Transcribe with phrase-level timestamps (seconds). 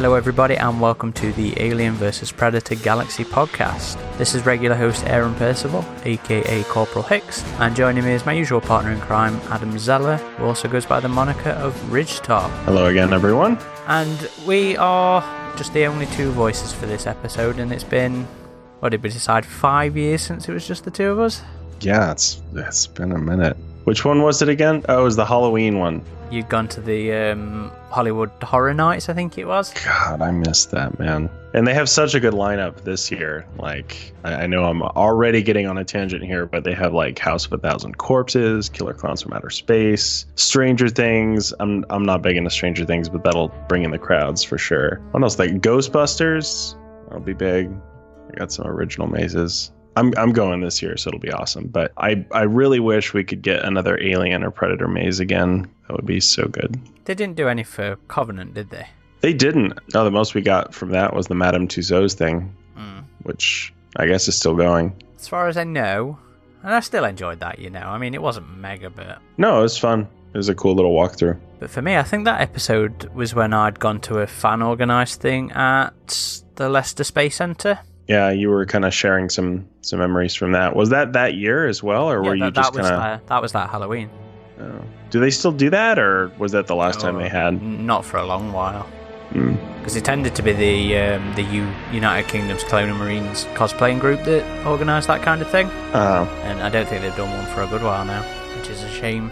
[0.00, 2.32] Hello, everybody, and welcome to the Alien vs.
[2.32, 3.98] Predator Galaxy podcast.
[4.16, 8.62] This is regular host Aaron Percival, aka Corporal Hicks, and joining me is my usual
[8.62, 12.48] partner in crime, Adam Zeller, who also goes by the moniker of Ridgetop.
[12.64, 13.58] Hello again, everyone.
[13.88, 15.20] And we are
[15.58, 18.26] just the only two voices for this episode, and it's been,
[18.78, 21.42] what did we decide, five years since it was just the two of us?
[21.82, 23.54] Yeah, it's it's been a minute.
[23.90, 24.84] Which one was it again?
[24.88, 26.04] Oh, it was the Halloween one.
[26.30, 29.74] You'd gone to the um, Hollywood Horror Nights, I think it was.
[29.84, 31.28] God, I missed that, man.
[31.54, 33.48] And they have such a good lineup this year.
[33.58, 37.18] Like, I, I know I'm already getting on a tangent here, but they have like
[37.18, 41.52] House of a Thousand Corpses, Killer Clowns from Outer Space, Stranger Things.
[41.58, 45.00] I'm I'm not big into Stranger Things, but that'll bring in the crowds for sure.
[45.10, 45.36] What else?
[45.36, 46.76] Like Ghostbusters.
[47.06, 47.68] That'll be big.
[48.32, 49.72] I got some original mazes.
[49.96, 51.66] I'm I'm going this year, so it'll be awesome.
[51.66, 55.68] But I I really wish we could get another Alien or Predator maze again.
[55.88, 56.78] That would be so good.
[57.04, 58.86] They didn't do any for Covenant, did they?
[59.20, 59.78] They didn't.
[59.92, 63.02] No, the most we got from that was the Madame Tussauds thing, Mm.
[63.24, 64.94] which I guess is still going.
[65.18, 66.18] As far as I know,
[66.62, 67.80] and I still enjoyed that, you know.
[67.82, 70.06] I mean, it wasn't mega, but No, it was fun.
[70.32, 71.36] It was a cool little walkthrough.
[71.58, 75.20] but for me, I think that episode was when I'd gone to a fan organised
[75.20, 77.80] thing at the Leicester Space Centre.
[78.10, 80.74] Yeah, you were kind of sharing some some memories from that.
[80.74, 82.98] Was that that year as well, or were Yeah, you that, just kind of?
[83.00, 84.10] that, that was that Halloween.
[84.60, 84.82] Oh.
[85.10, 87.62] Do they still do that, or was that the last time Oh, they had?
[87.62, 88.86] Not for a long while.
[89.32, 89.56] Mm.
[89.78, 94.24] Because it tended to be the um, the U- United Kingdom's Colonial Marines cosplaying group
[94.24, 95.66] that organised that kind of thing.
[95.94, 98.22] Uh, And I don't think they've done one for a good while now,
[98.58, 99.30] which is a shame.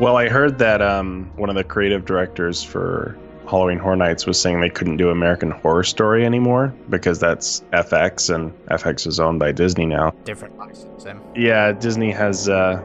[0.00, 3.16] well, I heard that um, one of the creative directors for
[3.48, 8.34] Halloween Horror Nights was saying they couldn't do American Horror Story anymore because that's FX,
[8.34, 10.10] and FX is owned by Disney now.
[10.24, 11.20] Different licensing.
[11.34, 12.48] Yeah, Disney has.
[12.48, 12.82] Uh,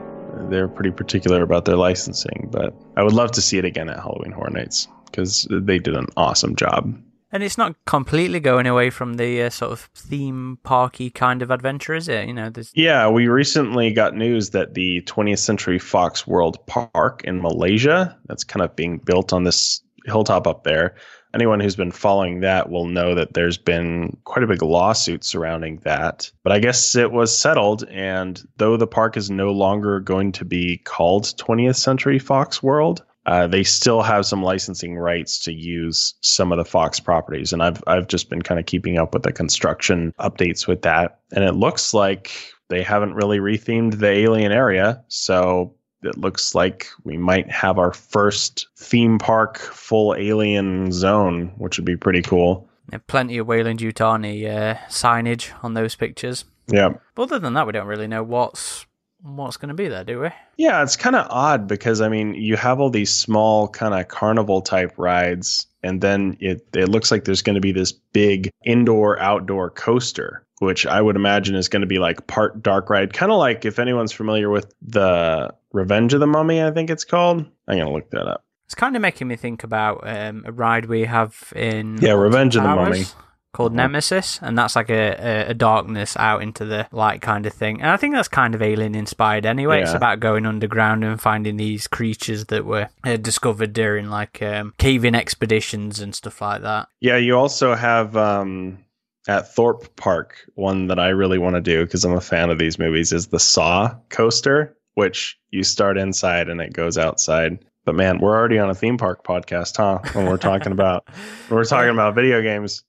[0.49, 3.99] they're pretty particular about their licensing, but I would love to see it again at
[3.99, 6.95] Halloween Horror Nights because they did an awesome job.
[7.33, 11.49] And it's not completely going away from the uh, sort of theme parky kind of
[11.49, 12.27] adventure, is it?
[12.27, 17.21] You know, there's Yeah, we recently got news that the 20th Century Fox World Park
[17.23, 20.95] in Malaysia, that's kind of being built on this hilltop up there.
[21.33, 25.77] Anyone who's been following that will know that there's been quite a big lawsuit surrounding
[25.83, 26.29] that.
[26.43, 30.45] But I guess it was settled, and though the park is no longer going to
[30.45, 36.15] be called 20th Century Fox World, uh, they still have some licensing rights to use
[36.21, 39.23] some of the Fox properties, and I've I've just been kind of keeping up with
[39.23, 42.31] the construction updates with that, and it looks like
[42.69, 47.93] they haven't really rethemed the alien area, so it looks like we might have our
[47.93, 52.67] first theme park full alien zone, which would be pretty cool.
[52.93, 56.45] uh, plenty of Weyland-Yutani uh, signage on those pictures.
[56.67, 56.89] Yeah.
[57.15, 58.85] But other than that, we don't really know what's
[59.23, 60.29] what's going to be there, do we?
[60.57, 64.07] Yeah, it's kind of odd because I mean, you have all these small kind of
[64.07, 68.49] carnival type rides, and then it it looks like there's going to be this big
[68.65, 73.13] indoor outdoor coaster, which I would imagine is going to be like part dark ride,
[73.13, 77.03] kind of like if anyone's familiar with the Revenge of the Mummy, I think it's
[77.03, 77.45] called.
[77.67, 78.43] I'm gonna look that up.
[78.65, 82.55] It's kind of making me think about um, a ride we have in Yeah, Revenge
[82.55, 83.05] of the Mummy.
[83.53, 83.77] called Mhm.
[83.77, 87.81] Nemesis, and that's like a, a, a darkness out into the light kind of thing.
[87.81, 89.81] And I think that's kind of alien inspired anyway.
[89.81, 94.73] It's about going underground and finding these creatures that were uh, discovered during like um,
[94.77, 96.87] cave-in expeditions and stuff like that.
[97.01, 98.77] Yeah, you also have um,
[99.27, 102.57] at Thorpe Park one that I really want to do because I'm a fan of
[102.57, 107.63] these movies is the Saw coaster, which you start inside and it goes outside.
[107.85, 109.99] But man, we're already on a theme park podcast, huh?
[110.13, 111.07] When we're talking about
[111.47, 112.83] when we're talking about video games.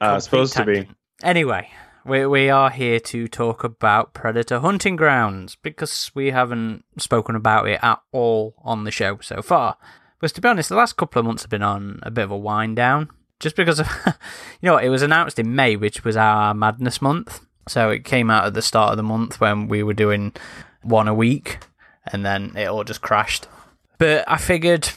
[0.00, 0.88] Uh, supposed to be.
[1.22, 1.68] Anyway,
[2.04, 7.68] we we are here to talk about Predator Hunting Grounds because we haven't spoken about
[7.68, 9.76] it at all on the show so far.
[10.20, 12.30] Because to be honest, the last couple of months have been on a bit of
[12.30, 13.10] a wind down.
[13.40, 13.88] Just because of,
[14.60, 17.40] you know, it was announced in May, which was our Madness month.
[17.68, 20.32] So it came out at the start of the month when we were doing
[20.82, 21.58] one a week,
[22.12, 23.46] and then it all just crashed.
[23.98, 24.90] But I figured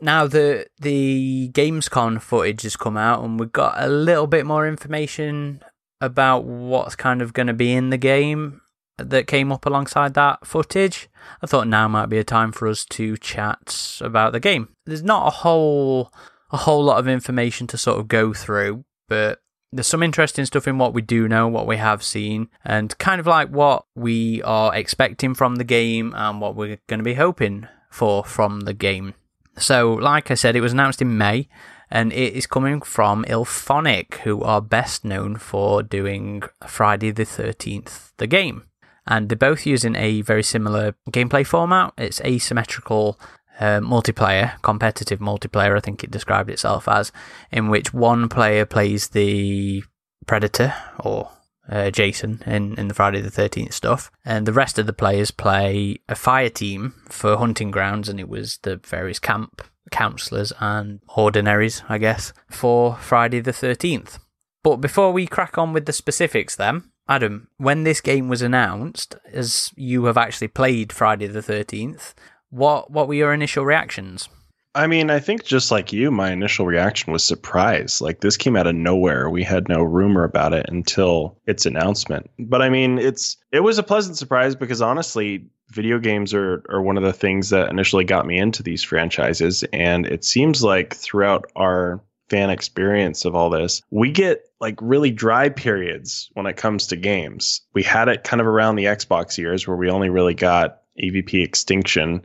[0.00, 4.66] now that the Gamescom footage has come out and we've got a little bit more
[4.66, 5.62] information
[6.00, 8.60] about what's kind of going to be in the game
[8.98, 11.08] that came up alongside that footage,
[11.40, 14.68] I thought now might be a time for us to chat about the game.
[14.84, 16.12] There's not a whole
[16.52, 19.40] a whole lot of information to sort of go through, but
[19.72, 23.20] there's some interesting stuff in what we do know, what we have seen, and kind
[23.20, 27.14] of like what we are expecting from the game and what we're going to be
[27.14, 29.14] hoping for from the game.
[29.56, 31.48] So, like I said, it was announced in May,
[31.90, 38.12] and it is coming from IllFonic, who are best known for doing Friday the 13th,
[38.18, 38.64] the game.
[39.06, 41.92] And they're both using a very similar gameplay format.
[41.98, 43.18] It's asymmetrical
[43.62, 47.12] uh, multiplayer, competitive multiplayer, I think it described itself as,
[47.52, 49.84] in which one player plays the
[50.26, 51.30] Predator or
[51.68, 55.30] uh, Jason in, in the Friday the 13th stuff, and the rest of the players
[55.30, 59.62] play a fire team for hunting grounds, and it was the various camp
[59.92, 64.18] counselors and ordinaries, I guess, for Friday the 13th.
[64.64, 69.14] But before we crack on with the specifics, then, Adam, when this game was announced,
[69.32, 72.14] as you have actually played Friday the 13th,
[72.52, 74.28] what, what were your initial reactions?
[74.74, 78.00] I mean, I think just like you, my initial reaction was surprise.
[78.00, 79.28] Like this came out of nowhere.
[79.28, 82.30] We had no rumor about it until its announcement.
[82.38, 86.80] But I mean, it's it was a pleasant surprise because honestly, video games are are
[86.80, 90.94] one of the things that initially got me into these franchises and it seems like
[90.94, 96.56] throughout our fan experience of all this, we get like really dry periods when it
[96.56, 97.60] comes to games.
[97.74, 101.44] We had it kind of around the Xbox years where we only really got AVP
[101.44, 102.24] Extinction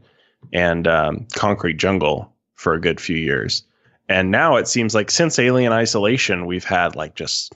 [0.53, 3.63] and um, Concrete Jungle for a good few years.
[4.09, 7.53] And now it seems like since Alien Isolation, we've had like just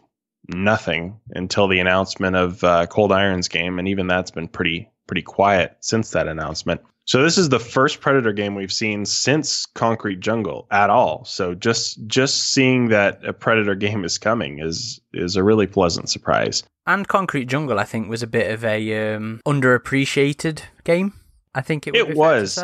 [0.50, 5.22] nothing until the announcement of uh, Cold Iron's game, and even that's been pretty pretty
[5.22, 6.82] quiet since that announcement.
[7.06, 11.26] So this is the first Predator game we've seen since Concrete Jungle at all.
[11.26, 16.10] So just just seeing that a Predator game is coming is is a really pleasant
[16.10, 16.64] surprise.
[16.88, 21.14] And Concrete Jungle, I think, was a bit of a um, underappreciated game.
[21.54, 22.64] I think it, it was.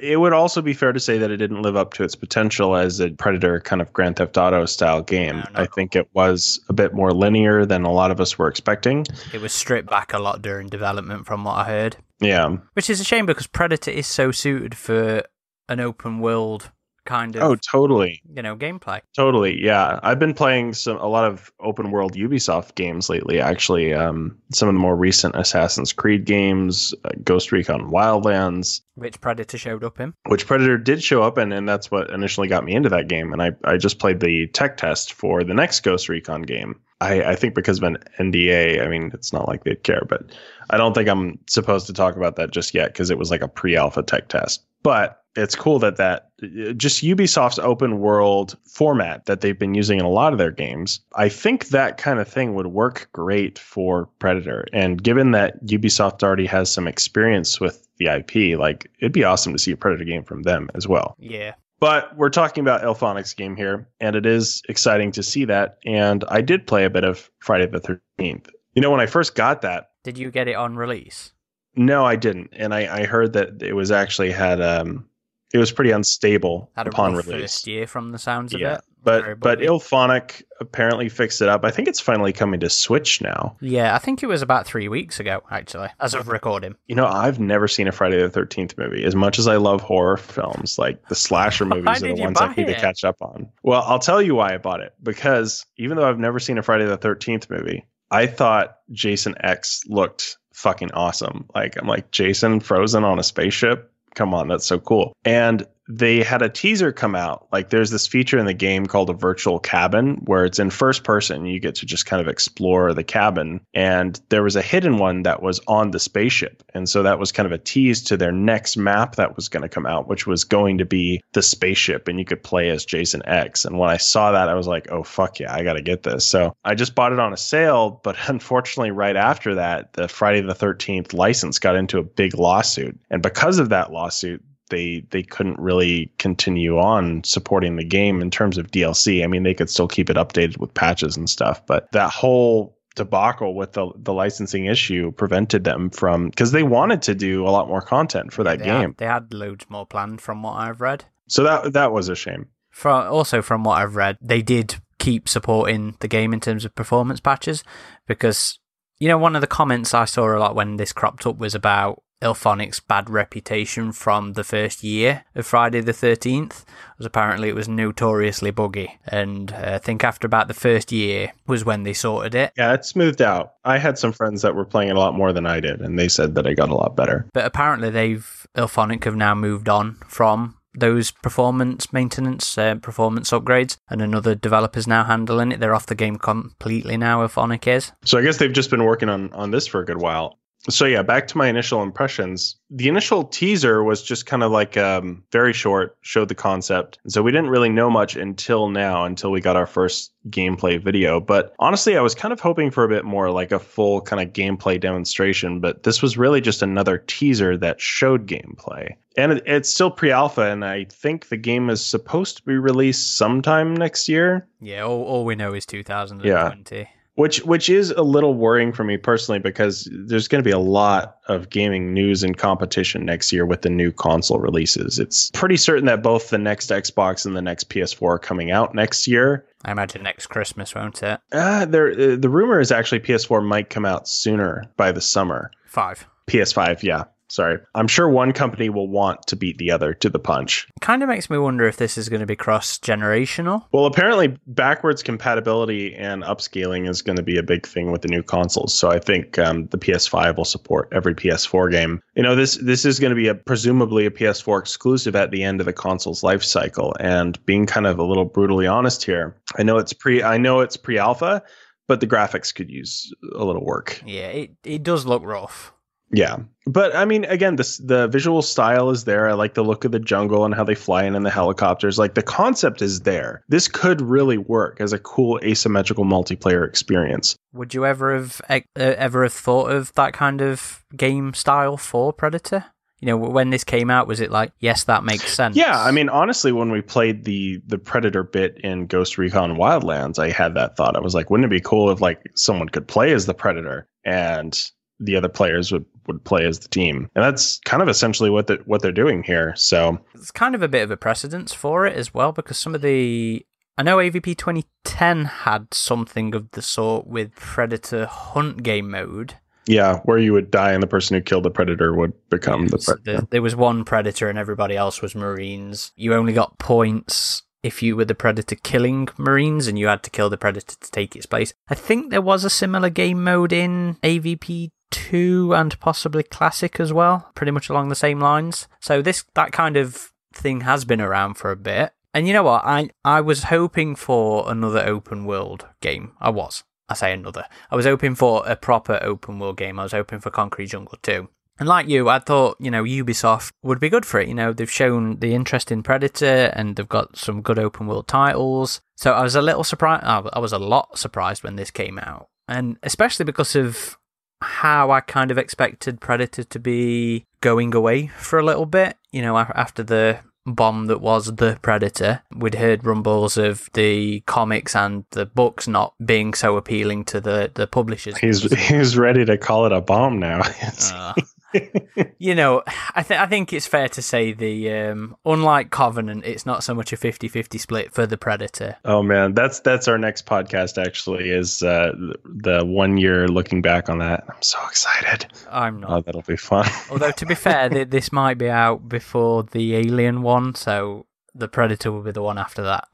[0.00, 2.74] It would also be fair to say that it didn't live up to its potential
[2.74, 5.36] as a Predator kind of Grand Theft Auto style game.
[5.36, 5.60] No, no.
[5.60, 9.04] I think it was a bit more linear than a lot of us were expecting.
[9.34, 11.96] It was stripped back a lot during development, from what I heard.
[12.18, 12.56] Yeah.
[12.72, 15.22] Which is a shame because Predator is so suited for
[15.68, 16.70] an open world
[17.04, 18.22] kind of oh totally.
[18.34, 19.00] you know gameplay.
[19.14, 20.00] Totally yeah.
[20.02, 24.68] I've been playing some a lot of open world ubisoft games lately actually um, some
[24.68, 28.80] of the more recent assassin's creed games uh, ghost recon wildlands.
[28.94, 30.14] Which predator showed up in.
[30.26, 33.32] Which predator did show up in and that's what initially got me into that game
[33.32, 36.80] and i, I just played the tech test for the next ghost recon game.
[37.00, 40.22] I, I think because of an nda i mean it's not like they'd care but
[40.70, 43.42] i don't think i'm supposed to talk about that just yet because it was like
[43.42, 44.64] a pre-alpha tech test.
[44.82, 46.30] But it's cool that that
[46.76, 51.00] just Ubisoft's open world format that they've been using in a lot of their games.
[51.14, 54.66] I think that kind of thing would work great for Predator.
[54.72, 59.52] And given that Ubisoft already has some experience with the IP, like it'd be awesome
[59.52, 61.16] to see a Predator game from them as well.
[61.18, 61.54] Yeah.
[61.80, 65.78] But we're talking about IllFonic's game here, and it is exciting to see that.
[65.84, 68.48] And I did play a bit of Friday the 13th.
[68.74, 69.90] You know, when I first got that.
[70.02, 71.32] Did you get it on release?
[71.76, 72.50] No, I didn't.
[72.52, 75.06] And I, I heard that it was actually had um
[75.54, 77.42] it was pretty unstable Had upon release.
[77.42, 78.80] First year from the sounds of yeah, it.
[79.04, 79.60] but but.
[79.60, 81.64] IllFonic apparently fixed it up.
[81.64, 83.56] I think it's finally coming to Switch now.
[83.60, 86.74] Yeah, I think it was about three weeks ago, actually, as of recording.
[86.88, 89.04] You know, I've never seen a Friday the Thirteenth movie.
[89.04, 92.52] As much as I love horror films, like the slasher movies are the ones I
[92.52, 93.48] need to catch up on.
[93.62, 96.64] Well, I'll tell you why I bought it because even though I've never seen a
[96.64, 101.48] Friday the Thirteenth movie, I thought Jason X looked fucking awesome.
[101.54, 103.92] Like I'm like Jason frozen on a spaceship.
[104.14, 105.12] Come on, that's so cool.
[105.24, 107.46] And they had a teaser come out.
[107.52, 111.04] Like there's this feature in the game called a virtual cabin where it's in first
[111.04, 111.44] person.
[111.44, 113.60] You get to just kind of explore the cabin.
[113.74, 116.62] And there was a hidden one that was on the spaceship.
[116.72, 119.62] And so that was kind of a tease to their next map that was going
[119.62, 122.08] to come out, which was going to be the spaceship.
[122.08, 123.64] And you could play as Jason X.
[123.64, 126.02] And when I saw that, I was like, oh, fuck yeah, I got to get
[126.02, 126.24] this.
[126.26, 128.00] So I just bought it on a sale.
[128.02, 132.98] But unfortunately, right after that, the Friday the 13th license got into a big lawsuit.
[133.10, 138.30] And because of that lawsuit, they they couldn't really continue on supporting the game in
[138.30, 139.22] terms of DLC.
[139.22, 142.78] I mean, they could still keep it updated with patches and stuff, but that whole
[142.94, 147.50] debacle with the the licensing issue prevented them from because they wanted to do a
[147.50, 148.90] lot more content for that they game.
[148.90, 151.04] Had, they had loads more planned from what I've read.
[151.28, 152.46] So that that was a shame.
[152.70, 156.74] From also from what I've read, they did keep supporting the game in terms of
[156.74, 157.62] performance patches
[158.06, 158.58] because
[158.98, 161.54] you know one of the comments I saw a lot when this cropped up was
[161.54, 166.64] about IllFonic's bad reputation from the first year of Friday the 13th
[166.96, 171.32] was apparently it was notoriously buggy and uh, I think after about the first year
[171.46, 173.54] was when they sorted it Yeah, it smoothed out.
[173.64, 175.98] I had some friends that were playing it a lot more than I did, and
[175.98, 177.26] they said that it got a lot better.
[177.34, 183.76] but apparently they've IllFonic have now moved on from those performance maintenance uh, performance upgrades
[183.88, 188.18] and another developer's now handling it they're off the game completely now IllFonic is So
[188.18, 190.38] I guess they've just been working on on this for a good while.
[190.70, 192.56] So yeah, back to my initial impressions.
[192.70, 196.98] The initial teaser was just kind of like um, very short, showed the concept.
[197.06, 201.20] So we didn't really know much until now, until we got our first gameplay video.
[201.20, 204.22] But honestly, I was kind of hoping for a bit more, like a full kind
[204.22, 205.60] of gameplay demonstration.
[205.60, 208.94] But this was really just another teaser that showed gameplay.
[209.16, 213.16] And it, it's still pre-alpha, and I think the game is supposed to be released
[213.16, 214.48] sometime next year.
[214.60, 218.96] Yeah, all, all we know is 2020 which which is a little worrying for me
[218.96, 223.46] personally because there's going to be a lot of gaming news and competition next year
[223.46, 224.98] with the new console releases.
[224.98, 228.74] It's pretty certain that both the next Xbox and the next PS4 are coming out
[228.74, 229.46] next year.
[229.64, 231.20] I imagine next Christmas, won't it?
[231.32, 235.50] Uh, there, uh, the rumor is actually PS4 might come out sooner by the summer.
[235.66, 236.06] Five.
[236.26, 237.04] PS5, yeah.
[237.34, 237.58] Sorry.
[237.74, 240.68] I'm sure one company will want to beat the other to the punch.
[240.80, 243.64] Kind of makes me wonder if this is going to be cross generational.
[243.72, 248.08] Well, apparently, backwards compatibility and upscaling is going to be a big thing with the
[248.08, 248.72] new consoles.
[248.72, 252.00] So I think um, the PS5 will support every PS4 game.
[252.14, 255.42] You know, this this is going to be a presumably a PS4 exclusive at the
[255.42, 256.94] end of the console's life cycle.
[257.00, 260.60] And being kind of a little brutally honest here, I know it's pre I know
[260.60, 261.42] it's pre-alpha,
[261.88, 264.00] but the graphics could use a little work.
[264.06, 265.73] Yeah, it, it does look rough.
[266.14, 266.38] Yeah.
[266.66, 269.28] But I mean, again, this the visual style is there.
[269.28, 271.98] I like the look of the jungle and how they fly in in the helicopters.
[271.98, 273.44] Like the concept is there.
[273.48, 277.36] This could really work as a cool asymmetrical multiplayer experience.
[277.52, 282.12] Would you ever have uh, ever have thought of that kind of game style for
[282.12, 282.64] Predator?
[283.00, 285.56] You know, when this came out, was it like, yes, that makes sense?
[285.56, 290.18] Yeah, I mean, honestly, when we played the the Predator bit in Ghost Recon Wildlands,
[290.18, 290.96] I had that thought.
[290.96, 293.86] I was like, wouldn't it be cool if like someone could play as the Predator
[294.06, 294.58] and
[295.00, 297.10] the other players would, would play as the team.
[297.14, 299.54] And that's kind of essentially what the, what they're doing here.
[299.56, 302.74] So it's kind of a bit of a precedence for it as well because some
[302.74, 303.44] of the
[303.76, 309.34] I know AVP 2010 had something of the sort with Predator Hunt game mode.
[309.66, 312.78] Yeah, where you would die and the person who killed the predator would become the
[312.78, 313.22] predator.
[313.22, 315.90] The, there was one predator and everybody else was marines.
[315.96, 320.10] You only got points if you were the predator killing marines and you had to
[320.10, 321.54] kill the predator to take its place.
[321.66, 326.92] I think there was a similar game mode in AVP 2 and possibly classic as
[326.92, 328.68] well, pretty much along the same lines.
[328.80, 331.92] So this that kind of thing has been around for a bit.
[332.14, 332.64] And you know what?
[332.64, 336.12] I I was hoping for another open world game.
[336.20, 336.62] I was.
[336.88, 337.46] I say another.
[337.70, 339.80] I was hoping for a proper open world game.
[339.80, 341.28] I was hoping for Concrete Jungle 2.
[341.58, 344.28] And like you, I thought, you know, Ubisoft would be good for it.
[344.28, 348.08] You know, they've shown the interest in Predator and they've got some good open world
[348.08, 348.80] titles.
[348.96, 350.04] So I was a little surprised.
[350.04, 352.28] I was a lot surprised when this came out.
[352.48, 353.96] And especially because of
[354.44, 358.96] how I kind of expected Predator to be going away for a little bit.
[359.10, 364.76] You know, after the bomb that was the Predator, we'd heard rumbles of the comics
[364.76, 368.18] and the books not being so appealing to the, the publishers.
[368.18, 370.40] He's he's ready to call it a bomb now.
[370.92, 371.14] uh,
[372.18, 372.62] you know,
[372.94, 376.74] I think I think it's fair to say the um, unlike Covenant, it's not so
[376.74, 378.76] much a 50-50 split for the Predator.
[378.84, 380.82] Oh man, that's that's our next podcast.
[380.82, 381.92] Actually, is uh,
[382.24, 384.24] the one year looking back on that.
[384.28, 385.26] I'm so excited.
[385.50, 385.90] I'm not.
[385.90, 386.66] Oh, that'll be fun.
[386.90, 391.92] Although to be fair, this might be out before the Alien one, so the Predator
[391.92, 392.88] will be the one after that.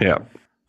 [0.00, 0.18] Yeah.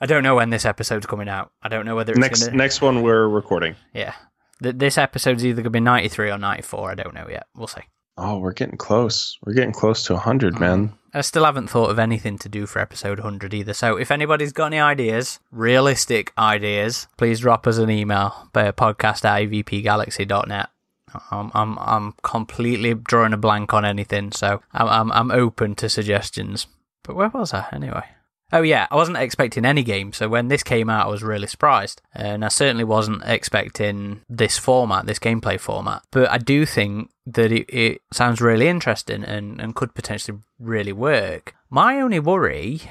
[0.02, 1.52] I don't know when this episode's coming out.
[1.62, 2.58] I don't know whether it's next gonna...
[2.58, 3.76] next one we're recording.
[3.94, 4.14] Yeah,
[4.62, 6.92] Th- this episode's either going to be 93 or 94.
[6.92, 7.48] I don't know yet.
[7.56, 7.82] We'll see.
[8.18, 9.38] Oh, we're getting close.
[9.46, 10.60] We're getting close to 100, mm.
[10.60, 10.94] man.
[11.14, 13.74] I still haven't thought of anything to do for episode 100 either.
[13.74, 19.26] So if anybody's got any ideas, realistic ideas, please drop us an email by podcast
[19.26, 20.70] at avpgalaxy.net.
[21.32, 25.90] I'm, I'm, I'm completely drawing a blank on anything, so I'm, I'm, I'm open to
[25.90, 26.68] suggestions.
[27.04, 28.04] But where was I anyway?
[28.52, 31.48] Oh yeah, I wasn't expecting any game, so when this came out, I was really
[31.48, 36.04] surprised, and I certainly wasn't expecting this format, this gameplay format.
[36.12, 40.94] But I do think that it, it sounds really interesting and, and could potentially really
[40.94, 41.54] work.
[41.70, 42.82] My only worry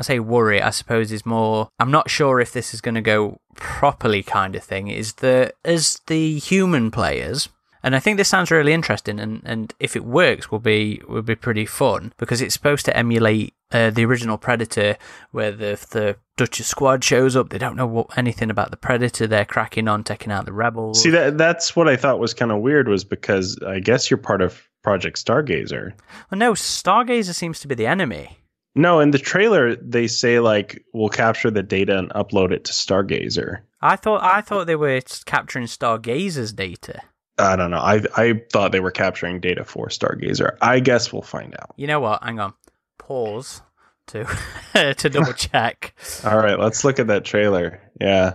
[0.00, 3.02] I say worry, I suppose, is more I'm not sure if this is going to
[3.02, 4.88] go properly, kind of thing.
[4.88, 7.50] Is that as the human players,
[7.82, 11.22] and I think this sounds really interesting, and, and if it works, will be will
[11.22, 14.96] be pretty fun because it's supposed to emulate uh, the original Predator,
[15.30, 17.50] where the the Dutch squad shows up.
[17.50, 19.26] They don't know what, anything about the Predator.
[19.26, 21.02] They're cracking on, taking out the rebels.
[21.02, 24.18] See that that's what I thought was kind of weird was because I guess you're
[24.18, 25.92] part of Project Stargazer.
[26.30, 28.36] Well, no, Stargazer seems to be the enemy.
[28.74, 32.72] No, in the trailer they say like we'll capture the data and upload it to
[32.72, 33.60] Stargazer.
[33.80, 37.00] I thought I thought they were capturing Stargazer's data.
[37.40, 37.78] I don't know.
[37.78, 40.56] I I thought they were capturing data for Stargazer.
[40.60, 41.72] I guess we'll find out.
[41.76, 42.22] You know what?
[42.22, 42.54] Hang on.
[42.98, 43.62] Pause
[44.08, 44.26] to
[44.96, 45.94] to double check.
[46.24, 47.80] All right, let's look at that trailer.
[48.00, 48.34] Yeah.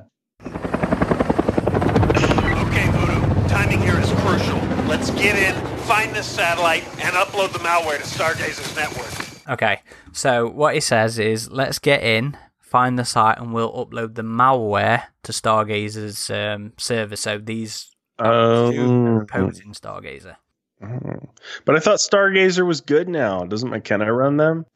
[2.67, 3.47] Okay, Voodoo.
[3.47, 4.57] Timing here is crucial.
[4.88, 9.12] Let's get in, find this satellite and upload the malware to Stargazer's network.
[9.47, 9.81] Okay,
[10.12, 14.24] so what he says is let's get in, find the site, and we'll upload the
[14.24, 17.15] malware to Stargazer's um, server.
[17.15, 20.36] So these Um, opposing Stargazer.
[20.84, 21.29] oh.
[21.65, 23.43] But I thought Stargazer was good now.
[23.45, 24.65] Doesn't McKenna run them?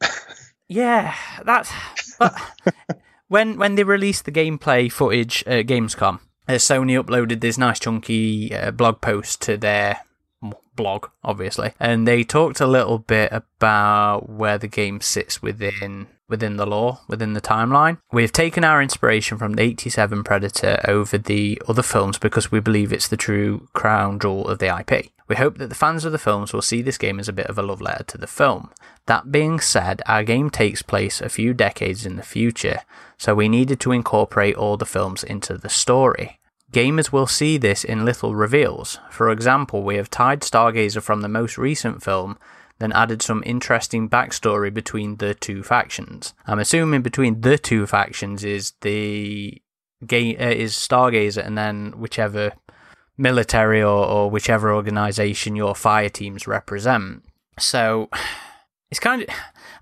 [0.72, 1.72] Yeah, that's.
[2.16, 2.32] But
[3.26, 8.54] when when they released the gameplay footage at Gamescom, uh, Sony uploaded this nice chunky
[8.54, 9.98] uh, blog post to their
[10.80, 16.56] blog, obviously, and they talked a little bit about where the game sits within within
[16.56, 17.98] the lore, within the timeline.
[18.12, 22.92] We've taken our inspiration from the 87 Predator over the other films because we believe
[22.92, 25.10] it's the true crown jewel of the IP.
[25.28, 27.46] We hope that the fans of the films will see this game as a bit
[27.46, 28.70] of a love letter to the film.
[29.06, 32.80] That being said, our game takes place a few decades in the future,
[33.18, 36.39] so we needed to incorporate all the films into the story.
[36.72, 38.98] Gamers will see this in little reveals.
[39.10, 42.38] For example, we have tied Stargazer from the most recent film,
[42.78, 46.32] then added some interesting backstory between the two factions.
[46.46, 49.60] I'm assuming between the two factions is the
[50.06, 52.52] game uh, is Stargazer and then whichever
[53.18, 57.24] military or, or whichever organization your fire teams represent.
[57.58, 58.08] So
[58.90, 59.28] it's kind of.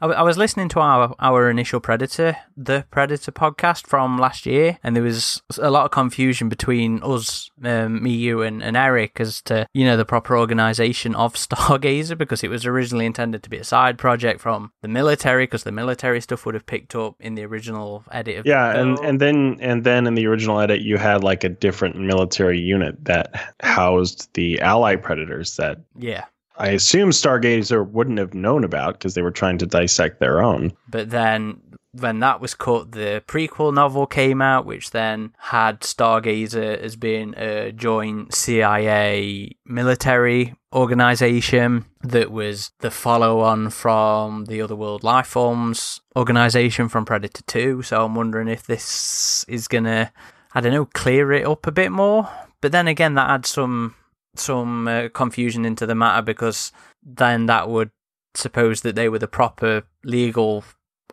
[0.00, 4.46] I, w- I was listening to our our initial Predator, the Predator podcast from last
[4.46, 8.76] year, and there was a lot of confusion between us, um, me, you, and, and
[8.76, 13.42] Eric as to you know the proper organization of Stargazer because it was originally intended
[13.42, 16.94] to be a side project from the military because the military stuff would have picked
[16.94, 20.60] up in the original edit of Yeah, and and then and then in the original
[20.60, 26.26] edit, you had like a different military unit that housed the ally predators that yeah.
[26.58, 30.72] I assume Stargazer wouldn't have known about because they were trying to dissect their own.
[30.88, 31.60] But then
[31.92, 37.34] when that was cut, the prequel novel came out, which then had Stargazer as being
[37.36, 46.88] a joint CIA military organization that was the follow on from the Otherworld Lifeforms organization
[46.88, 47.82] from Predator 2.
[47.82, 50.10] So I'm wondering if this is going to,
[50.54, 52.28] I don't know, clear it up a bit more.
[52.60, 53.94] But then again, that adds some
[54.38, 56.72] some uh, confusion into the matter because
[57.02, 57.90] then that would
[58.34, 60.64] suppose that they were the proper legal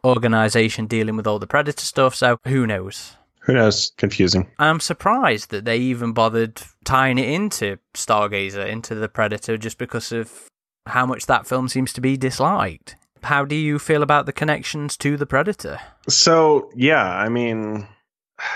[0.03, 2.15] organization dealing with all the predator stuff.
[2.15, 3.15] So who knows?
[3.45, 3.91] Who knows?
[3.97, 4.49] Confusing.
[4.57, 10.11] I'm surprised that they even bothered tying it into Stargazer, into the Predator, just because
[10.11, 10.47] of
[10.87, 12.95] how much that film seems to be disliked.
[13.21, 15.79] How do you feel about the connections to the Predator?
[16.09, 17.87] So yeah, I mean,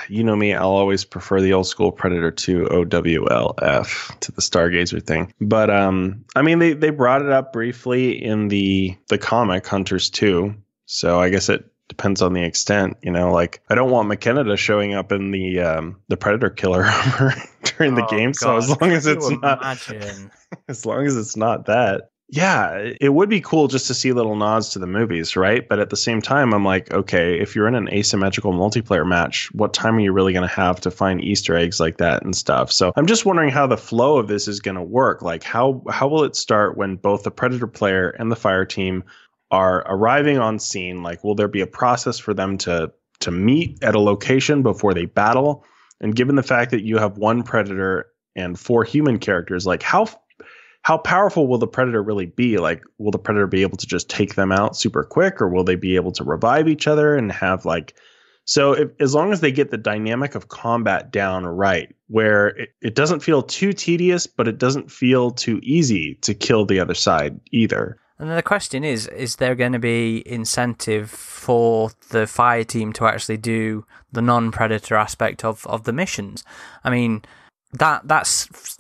[0.10, 5.02] you know me, I'll always prefer the old school Predator 2 OWLF to the Stargazer
[5.06, 5.34] thing.
[5.39, 10.10] But um, I mean, they they brought it up briefly in the the comic Hunters
[10.10, 10.54] 2.
[10.86, 12.98] So I guess it depends on the extent.
[13.02, 16.84] You know, like I don't want McKenna showing up in the um the Predator killer
[16.86, 18.34] armor during the Oh, game.
[18.34, 20.32] So as long as it's not imagine?
[20.68, 22.10] as long as it's not that.
[22.32, 25.68] Yeah, it would be cool just to see little nods to the movies, right?
[25.68, 29.52] But at the same time, I'm like, okay, if you're in an asymmetrical multiplayer match,
[29.54, 32.36] what time are you really going to have to find Easter eggs like that and
[32.36, 32.72] stuff?
[32.72, 35.24] So I'm just wondering how the flow of this is going to work.
[35.24, 39.04] Like, how how will it start when both the Predator player and the Fire team
[39.50, 41.02] are arriving on scene?
[41.02, 44.94] Like, will there be a process for them to to meet at a location before
[44.94, 45.65] they battle?
[46.00, 50.06] And given the fact that you have one Predator and four human characters, like how
[50.84, 52.58] how powerful will the predator really be?
[52.58, 55.63] Like, will the predator be able to just take them out super quick, or will
[55.63, 57.96] they be able to revive each other and have like?
[58.46, 62.70] So, if, as long as they get the dynamic of combat down right, where it,
[62.82, 66.96] it doesn't feel too tedious, but it doesn't feel too easy to kill the other
[66.96, 68.00] side either.
[68.18, 72.92] And then the question is: Is there going to be incentive for the fire team
[72.94, 76.44] to actually do the non-predator aspect of, of the missions?
[76.84, 77.22] I mean,
[77.74, 78.28] that that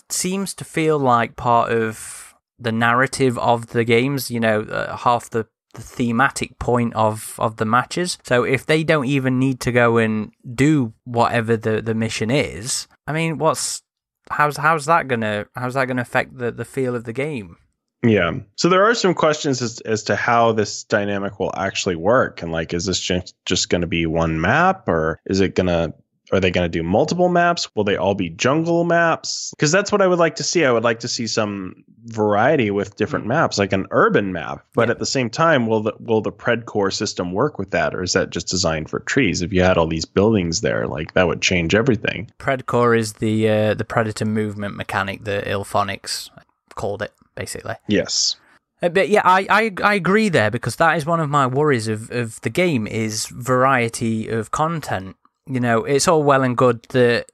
[0.09, 4.29] seems to feel like part of the narrative of the games.
[4.31, 8.17] You know, uh, half the the thematic point of, of the matches.
[8.23, 12.87] So if they don't even need to go and do whatever the, the mission is,
[13.05, 13.83] I mean, what's
[14.31, 17.57] how's how's that gonna how's that gonna affect the, the feel of the game?
[18.01, 18.31] Yeah.
[18.55, 22.41] So there are some questions as, as to how this dynamic will actually work.
[22.41, 25.67] And like, is this just, just going to be one map or is it going
[25.67, 25.93] to,
[26.31, 27.67] are they going to do multiple maps?
[27.75, 29.51] Will they all be jungle maps?
[29.55, 30.65] Because that's what I would like to see.
[30.65, 34.65] I would like to see some variety with different maps, like an urban map.
[34.73, 34.91] But Yeah.
[34.91, 38.13] at the same time, will the will the Predkour system work with that, or is
[38.13, 39.41] that just designed for trees?
[39.41, 42.29] If you had all these buildings there, like that would change everything.
[42.39, 46.29] Predkour is the uh, the predator movement mechanic that IllFonic's
[46.75, 47.75] called it, basically.
[47.87, 48.35] Yes.
[48.81, 51.87] Uh, But yeah, I, I I agree there because that is one of my worries
[51.89, 55.15] of, of the game is variety of content.
[55.49, 57.25] You know, it's all well and good that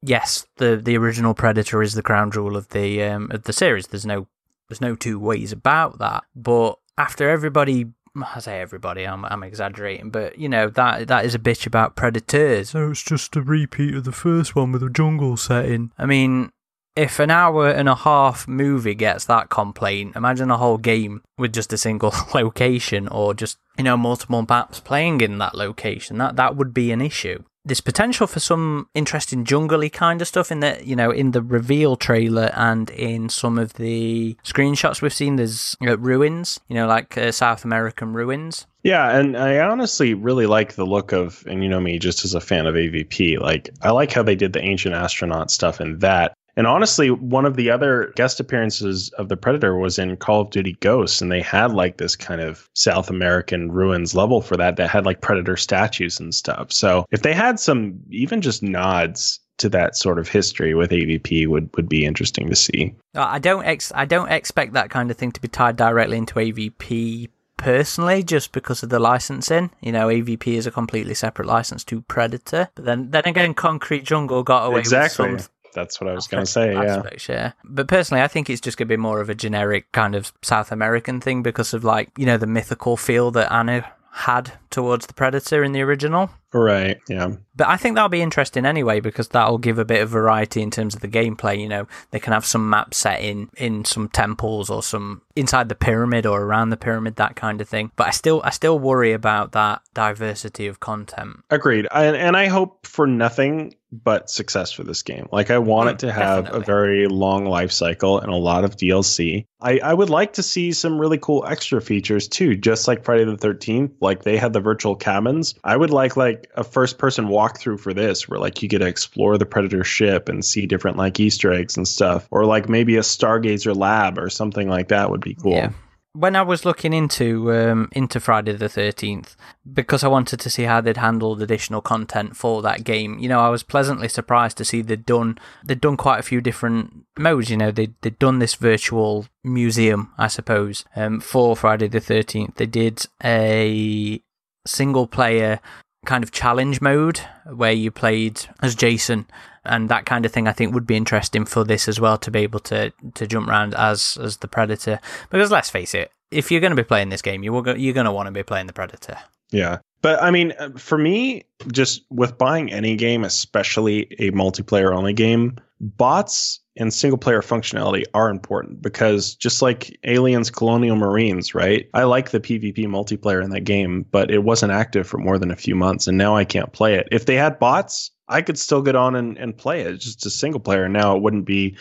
[0.00, 3.88] yes, the, the original Predator is the crown jewel of the um, of the series.
[3.88, 4.28] There's no
[4.68, 6.24] There's no two ways about that.
[6.36, 11.34] But after everybody I say everybody, I'm, I'm exaggerating, but you know that that is
[11.34, 12.74] a bitch about predators.
[12.74, 15.90] Oh, it's just a repeat of the first one with a jungle setting.
[15.98, 16.50] I mean,
[16.94, 21.52] if an hour and a half movie gets that complaint, imagine a whole game with
[21.52, 26.18] just a single location or just you know multiple maps playing in that location.
[26.18, 30.52] That that would be an issue there's potential for some interesting jungly kind of stuff
[30.52, 35.14] in the you know in the reveal trailer and in some of the screenshots we've
[35.14, 35.36] seen.
[35.36, 38.66] There's you know, ruins, you know, like uh, South American ruins.
[38.82, 42.34] Yeah, and I honestly really like the look of, and you know me, just as
[42.34, 45.98] a fan of AVP, like I like how they did the ancient astronaut stuff in
[46.00, 46.34] that.
[46.56, 50.50] And honestly, one of the other guest appearances of the Predator was in Call of
[50.50, 54.76] Duty Ghosts, and they had like this kind of South American ruins level for that
[54.76, 56.72] that had like Predator statues and stuff.
[56.72, 61.46] So if they had some even just nods to that sort of history with AVP
[61.46, 62.94] would would be interesting to see.
[63.14, 66.16] Uh, I don't ex- I don't expect that kind of thing to be tied directly
[66.16, 69.70] into AVP personally just because of the licensing.
[69.80, 72.68] You know, AVP is a completely separate license to Predator.
[72.74, 75.32] But then then again Concrete Jungle got away exactly.
[75.32, 76.72] with some that's what I was going to say.
[76.72, 77.02] Yeah.
[77.28, 77.52] yeah.
[77.64, 80.32] But personally, I think it's just going to be more of a generic kind of
[80.42, 83.84] South American thing because of like, you know, the mythical feel that Anna
[84.14, 86.30] had towards the Predator in the original.
[86.52, 87.32] Right, yeah.
[87.56, 90.70] But I think that'll be interesting anyway because that'll give a bit of variety in
[90.70, 91.60] terms of the gameplay.
[91.60, 95.68] You know, they can have some maps set in in some temples or some inside
[95.68, 97.90] the pyramid or around the pyramid, that kind of thing.
[97.96, 101.42] But I still I still worry about that diversity of content.
[101.50, 101.88] Agreed.
[101.90, 105.28] I, and I hope for nothing but success for this game.
[105.30, 106.62] Like I want mm, it to have definitely.
[106.62, 109.46] a very long life cycle and a lot of DLC.
[109.60, 113.24] I, I would like to see some really cool extra features too, just like Friday
[113.24, 113.92] the 13th.
[114.00, 115.54] Like they had the virtual cabins.
[115.64, 118.86] I would like like a first person walkthrough for this where like you get to
[118.86, 122.28] explore the Predator ship and see different like Easter eggs and stuff.
[122.30, 125.52] Or like maybe a Stargazer lab or something like that would be cool.
[125.52, 125.70] Yeah
[126.14, 129.36] when I was looking into um, into Friday the Thirteenth,
[129.70, 133.40] because I wanted to see how they'd handled additional content for that game, you know,
[133.40, 137.50] I was pleasantly surprised to see they'd done they'd done quite a few different modes.
[137.50, 142.54] You know, they they'd done this virtual museum, I suppose, um, for Friday the Thirteenth.
[142.56, 144.22] They did a
[144.66, 145.58] single player
[146.06, 147.18] kind of challenge mode
[147.52, 149.26] where you played as Jason
[149.64, 152.30] and that kind of thing I think would be interesting for this as well to
[152.30, 155.00] be able to to jump around as as the predator
[155.30, 157.94] because let's face it if you're going to be playing this game you are you're
[157.94, 159.18] going to want to be playing the predator
[159.50, 164.94] yeah but I mean uh, for me just with buying any game especially a multiplayer
[164.94, 171.54] only game bots and single player functionality are important because just like Aliens Colonial Marines,
[171.54, 171.88] right?
[171.94, 175.50] I like the PvP multiplayer in that game, but it wasn't active for more than
[175.50, 177.08] a few months and now I can't play it.
[177.12, 179.98] If they had bots, I could still get on and, and play it.
[179.98, 180.88] Just a single player.
[180.88, 181.76] Now it wouldn't be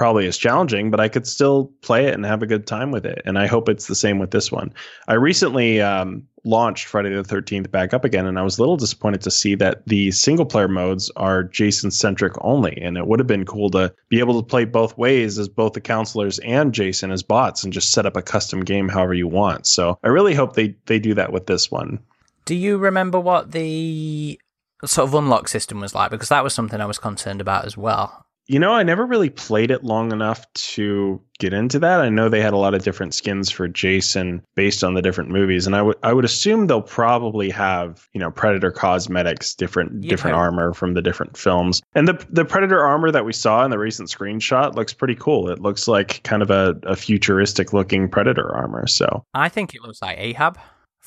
[0.00, 3.04] probably as challenging, but I could still play it and have a good time with
[3.04, 3.20] it.
[3.26, 4.72] And I hope it's the same with this one.
[5.08, 8.78] I recently um, launched Friday the 13th back up again, and I was a little
[8.78, 12.80] disappointed to see that the single player modes are Jason centric only.
[12.80, 15.74] And it would have been cool to be able to play both ways as both
[15.74, 19.28] the counselors and Jason as bots and just set up a custom game however you
[19.28, 19.66] want.
[19.66, 21.98] So I really hope they, they do that with this one.
[22.46, 24.40] Do you remember what the
[24.86, 27.76] sort of unlock system was like because that was something I was concerned about as
[27.76, 28.26] well.
[28.46, 32.00] You know, I never really played it long enough to get into that.
[32.00, 35.30] I know they had a lot of different skins for Jason based on the different
[35.30, 40.02] movies, and I would I would assume they'll probably have you know Predator cosmetics, different
[40.02, 40.10] yeah.
[40.10, 41.80] different armor from the different films.
[41.94, 45.48] And the the Predator armor that we saw in the recent screenshot looks pretty cool.
[45.48, 48.88] It looks like kind of a, a futuristic looking Predator armor.
[48.88, 50.58] So I think it looks like Ahab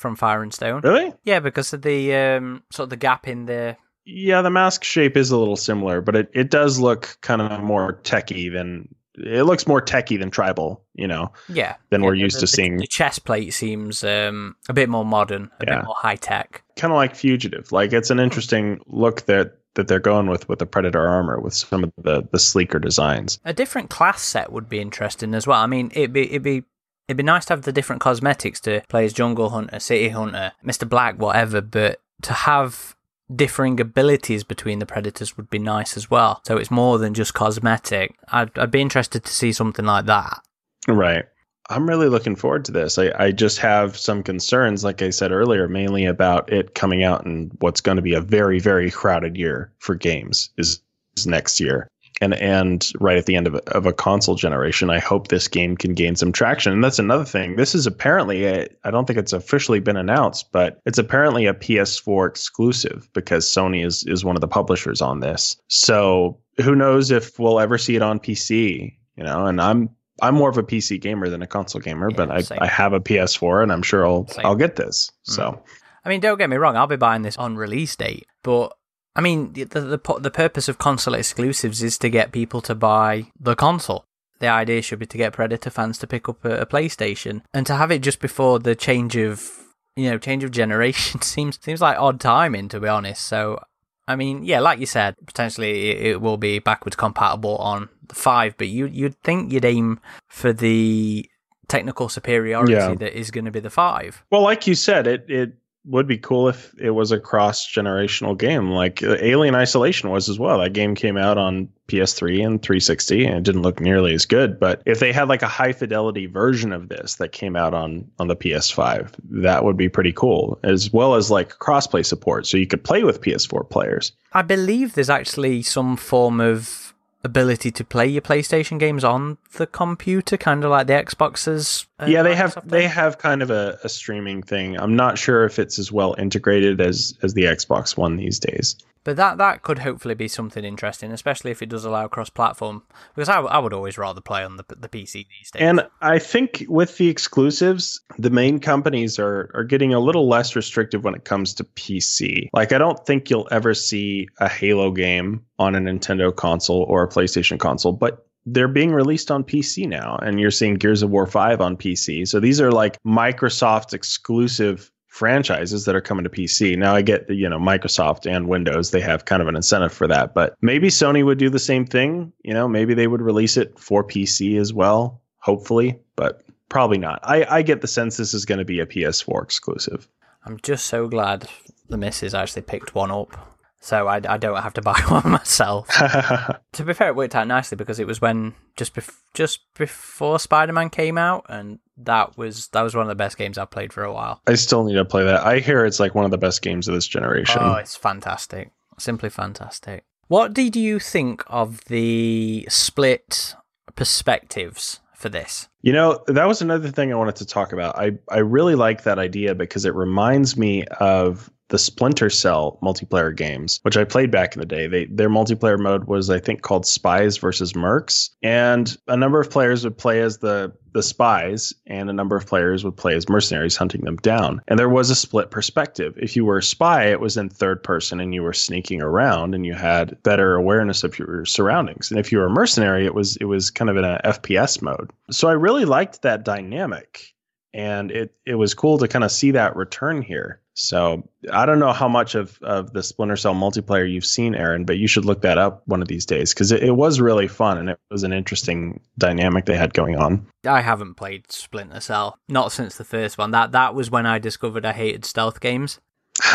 [0.04, 0.82] from Fire and Stone.
[0.82, 1.14] Really?
[1.24, 3.74] Yeah, because of the um, sort of the gap in the.
[4.04, 7.62] Yeah, the mask shape is a little similar, but it, it does look kind of
[7.62, 11.32] more techy than it looks more techy than tribal, you know.
[11.48, 11.76] Yeah.
[11.88, 12.76] Than yeah, we're used the, to seeing.
[12.76, 15.76] The chest plate seems um, a bit more modern, a yeah.
[15.76, 16.62] bit more high tech.
[16.76, 17.72] Kind of like fugitive.
[17.72, 21.54] Like it's an interesting look that that they're going with with the predator armor with
[21.54, 23.40] some of the the sleeker designs.
[23.46, 25.60] A different class set would be interesting as well.
[25.60, 26.64] I mean, it'd be it'd be
[27.06, 30.52] It'd be nice to have the different cosmetics to play as Jungle Hunter, City Hunter,
[30.64, 30.88] Mr.
[30.88, 32.96] Black, whatever, but to have
[33.34, 36.40] differing abilities between the predators would be nice as well.
[36.46, 38.14] So it's more than just cosmetic.
[38.28, 40.40] I'd, I'd be interested to see something like that.
[40.88, 41.24] Right.
[41.70, 42.98] I'm really looking forward to this.
[42.98, 47.24] I, I just have some concerns, like I said earlier, mainly about it coming out
[47.24, 50.80] in what's going to be a very, very crowded year for games is,
[51.16, 51.88] is next year
[52.20, 54.90] and and right at the end of a, of a console generation.
[54.90, 56.72] I hope this game can gain some traction.
[56.72, 57.56] And that's another thing.
[57.56, 58.48] This is apparently
[58.84, 63.84] I don't think it's officially been announced, but it's apparently a PS4 exclusive because Sony
[63.84, 65.56] is is one of the publishers on this.
[65.68, 68.96] So who knows if we'll ever see it on PC?
[69.16, 69.90] You know, and I'm
[70.22, 72.58] I'm more of a PC gamer than a console gamer, Yeah, but I, same.
[72.60, 74.46] I have a PS4 and I'm sure I'll Same.
[74.46, 75.10] I'll get this.
[75.22, 75.60] So mm.
[76.04, 78.76] I mean, don't get me wrong, I'll be buying this on release date, but
[79.16, 82.74] I mean, the the the, the purpose of console exclusives is to get people to
[82.74, 84.04] buy the console.
[84.40, 87.66] The idea should be to get Predator fans to pick up a, a PlayStation and
[87.66, 89.50] to have it just before the change of
[89.96, 93.22] you know change of generation seems seems like odd timing to be honest.
[93.26, 93.62] So
[94.06, 98.14] I mean, yeah, like you said, potentially it, it will be backwards compatible on the
[98.14, 101.30] five, but you you'd think you'd aim for the
[101.68, 102.94] technical superiority Yeah.
[102.96, 104.22] that is going to be the five.
[104.30, 105.52] Well, like you said, it it
[105.86, 110.28] would be cool if it was a cross generational game, like uh, Alien Isolation was
[110.28, 110.58] as well.
[110.58, 114.58] That game came out on PS3 and 360, and it didn't look nearly as good.
[114.58, 118.10] But if they had like a high fidelity version of this that came out on
[118.18, 122.56] on the PS5, that would be pretty cool, as well as like crossplay support, so
[122.56, 124.12] you could play with PS4 players.
[124.32, 126.94] I believe there's actually some form of
[127.24, 131.86] ability to play your PlayStation games on the computer, kind of like the Xboxes.
[132.06, 134.78] Yeah, they have they have kind of a, a streaming thing.
[134.78, 138.76] I'm not sure if it's as well integrated as as the Xbox One these days.
[139.04, 142.82] But that that could hopefully be something interesting, especially if it does allow cross-platform.
[143.14, 145.60] Because I, I would always rather play on the the PC these days.
[145.60, 150.56] And I think with the exclusives, the main companies are are getting a little less
[150.56, 152.48] restrictive when it comes to PC.
[152.54, 157.02] Like I don't think you'll ever see a Halo game on a Nintendo console or
[157.02, 161.10] a PlayStation console, but they're being released on PC now and you're seeing Gears of
[161.10, 162.26] War 5 on PC.
[162.28, 166.76] So these are like Microsoft exclusive franchises that are coming to PC.
[166.76, 169.92] Now I get that, you know, Microsoft and Windows, they have kind of an incentive
[169.92, 173.22] for that, but maybe Sony would do the same thing, you know, maybe they would
[173.22, 177.20] release it for PC as well, hopefully, but probably not.
[177.22, 180.08] I I get the sense this is going to be a PS4 exclusive.
[180.44, 181.48] I'm just so glad
[181.88, 183.53] the missus actually picked one up,
[183.84, 185.88] so I, I don't have to buy one myself.
[186.72, 190.38] to be fair, it worked out nicely because it was when just bef- just before
[190.38, 193.92] Spider-Man came out, and that was that was one of the best games I've played
[193.92, 194.40] for a while.
[194.46, 195.44] I still need to play that.
[195.44, 197.60] I hear it's like one of the best games of this generation.
[197.62, 198.70] Oh, it's fantastic.
[198.98, 200.04] Simply fantastic.
[200.28, 203.54] What did you think of the split
[203.96, 205.68] perspectives for this?
[205.82, 207.98] You know, that was another thing I wanted to talk about.
[207.98, 213.34] I, I really like that idea because it reminds me of the Splinter Cell multiplayer
[213.34, 214.86] games, which I played back in the day.
[214.86, 219.50] They their multiplayer mode was I think called Spies versus Mercs, and a number of
[219.50, 223.28] players would play as the the spies, and a number of players would play as
[223.28, 224.60] mercenaries hunting them down.
[224.68, 226.14] And there was a split perspective.
[226.16, 229.54] If you were a spy, it was in third person, and you were sneaking around,
[229.54, 232.10] and you had better awareness of your surroundings.
[232.10, 234.80] And if you were a mercenary, it was it was kind of in a FPS
[234.82, 235.10] mode.
[235.30, 237.34] So I really liked that dynamic
[237.74, 240.60] and it it was cool to kind of see that return here.
[240.74, 244.84] So I don't know how much of, of the Splinter Cell multiplayer you've seen, Aaron,
[244.84, 247.46] but you should look that up one of these days because it, it was really
[247.48, 250.46] fun and it was an interesting dynamic they had going on.
[250.66, 253.52] I haven't played Splinter Cell, not since the first one.
[253.52, 256.00] That that was when I discovered I hated stealth games.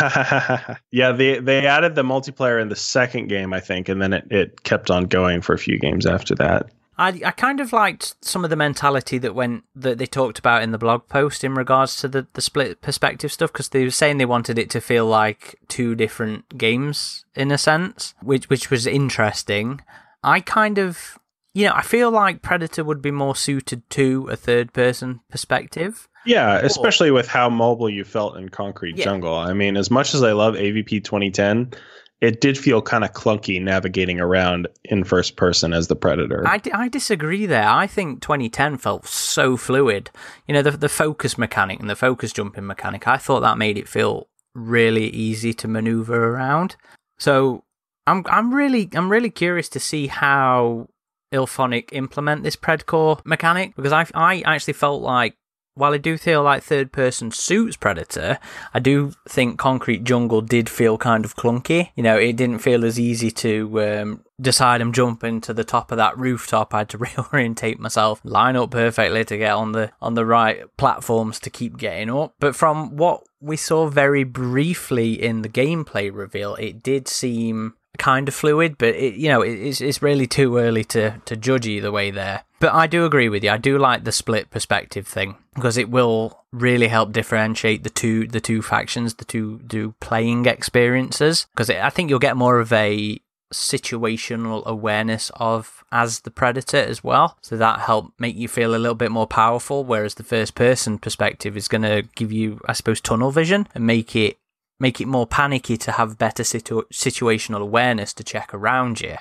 [0.90, 4.26] yeah, they they added the multiplayer in the second game, I think, and then it,
[4.30, 6.70] it kept on going for a few games after that.
[7.00, 10.62] I, I kind of liked some of the mentality that went that they talked about
[10.62, 13.90] in the blog post in regards to the, the split perspective stuff because they were
[13.90, 18.70] saying they wanted it to feel like two different games in a sense, which which
[18.70, 19.80] was interesting.
[20.22, 21.18] I kind of
[21.54, 26.06] you know I feel like Predator would be more suited to a third person perspective.
[26.26, 29.06] Yeah, especially with how mobile you felt in Concrete Yeah.
[29.06, 29.34] Jungle.
[29.34, 31.72] I mean, as much as I love AVP 2010,
[32.20, 36.46] it did feel kind of clunky navigating around in first person as the Predator.
[36.46, 37.68] I, I disagree there.
[37.68, 40.10] I think 2010 felt so fluid.
[40.46, 43.08] You know, the the focus mechanic and the focus jumping mechanic.
[43.08, 46.76] I thought that made it feel really easy to maneuver around.
[47.18, 47.64] So
[48.06, 50.88] I'm I'm really I'm really curious to see how
[51.32, 55.36] IllFonic implement this Predkour mechanic because I I actually felt like
[55.74, 58.38] while I do feel like third person suits Predator,
[58.74, 61.90] I do think Concrete Jungle did feel kind of clunky.
[61.94, 65.92] You know, it didn't feel as easy to um, decide I'm jumping to the top
[65.92, 66.74] of that rooftop.
[66.74, 70.64] I had to reorientate myself, line up perfectly to get on the on the right
[70.76, 72.34] platforms to keep getting up.
[72.40, 78.28] But from what we saw very briefly in the gameplay reveal, it did seem kind
[78.28, 81.66] of fluid, but it, you know, it, it's it's really too early to to judge
[81.66, 82.44] either way there.
[82.58, 83.50] But I do agree with you.
[83.50, 88.26] I do like the split perspective thing because it will really help differentiate the two
[88.26, 91.46] the two factions, the two two playing experiences.
[91.54, 93.20] Because I think you'll get more of a
[93.52, 98.78] situational awareness of as the predator as well so that help make you feel a
[98.78, 102.72] little bit more powerful whereas the first person perspective is going to give you i
[102.72, 104.38] suppose tunnel vision and make it
[104.80, 109.16] make it more panicky to have better situ- situational awareness to check around you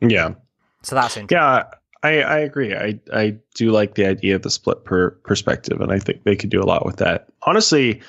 [0.00, 0.34] yeah.
[0.82, 1.64] so that's interesting Yeah.
[2.04, 2.74] I, I agree.
[2.74, 6.36] I, I do like the idea of the split per perspective, and I think they
[6.36, 7.28] could do a lot with that.
[7.44, 8.02] Honestly,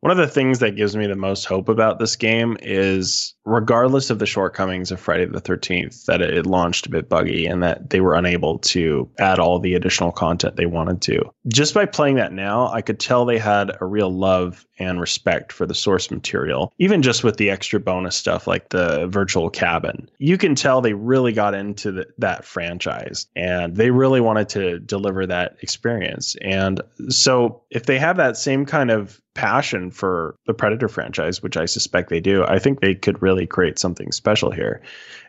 [0.00, 4.10] one of the things that gives me the most hope about this game is, regardless
[4.10, 7.90] of the shortcomings of Friday the 13th, that it launched a bit buggy and that
[7.90, 11.22] they were unable to add all the additional content they wanted to.
[11.48, 15.52] Just by playing that now, I could tell they had a real love and respect
[15.52, 20.10] for the source material, even just with the extra bonus stuff like the virtual cabin.
[20.18, 24.80] You can tell they really got into the, that franchise and they really wanted to
[24.80, 26.36] deliver that experience.
[26.42, 31.56] And so, if they have that same kind of passion for the Predator franchise, which
[31.56, 34.80] I suspect they do, I think they could really create something special here.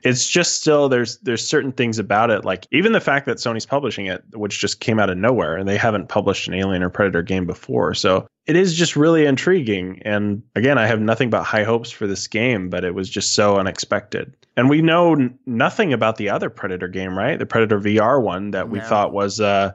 [0.03, 3.65] It's just still there's there's certain things about it, like even the fact that Sony's
[3.65, 6.89] publishing it, which just came out of nowhere, and they haven't published an Alien or
[6.89, 7.93] Predator game before.
[7.95, 10.01] So it is just really intriguing.
[10.05, 13.33] And again, I have nothing but high hopes for this game, but it was just
[13.33, 14.33] so unexpected.
[14.55, 17.37] And we know n- nothing about the other Predator game, right?
[17.37, 18.85] The Predator VR one that we No.
[18.85, 19.71] thought was uh,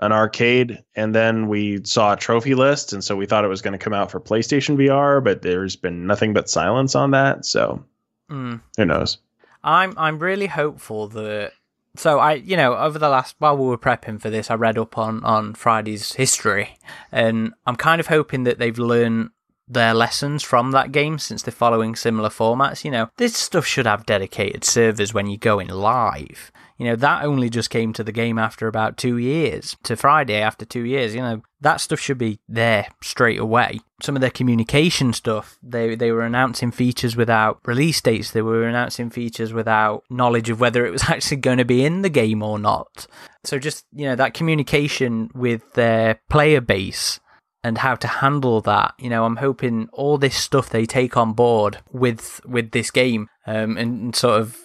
[0.00, 3.62] an arcade, and then we saw a trophy list, and so we thought it was
[3.62, 7.44] going to come out for PlayStation VR, but there's been nothing but silence on that.
[7.46, 7.84] So
[8.30, 8.60] Mm.
[8.76, 9.18] who knows?
[9.62, 11.52] I'm I'm really hopeful that.
[11.96, 14.78] So I, you know, over the last while we were prepping for this, I read
[14.78, 16.76] up on on Friday's history,
[17.12, 19.30] and I'm kind of hoping that they've learned
[19.68, 22.84] their lessons from that game since they're following similar formats.
[22.84, 26.50] You know, this stuff should have dedicated servers when you're going live.
[26.78, 30.40] You know, that only just came to the game after about two years, to Friday
[30.40, 31.14] after two years.
[31.14, 33.78] You know, that stuff should be there straight away.
[34.02, 38.32] Some of their communication stuff, they they were announcing features without release dates.
[38.32, 42.02] They were announcing features without knowledge of whether it was actually going to be in
[42.02, 43.06] the game or not.
[43.44, 47.20] So just you know that communication with their player base
[47.64, 48.94] and how to handle that.
[48.98, 53.28] You know, I'm hoping all this stuff they take on board with with this game
[53.46, 54.58] um, and, and sort of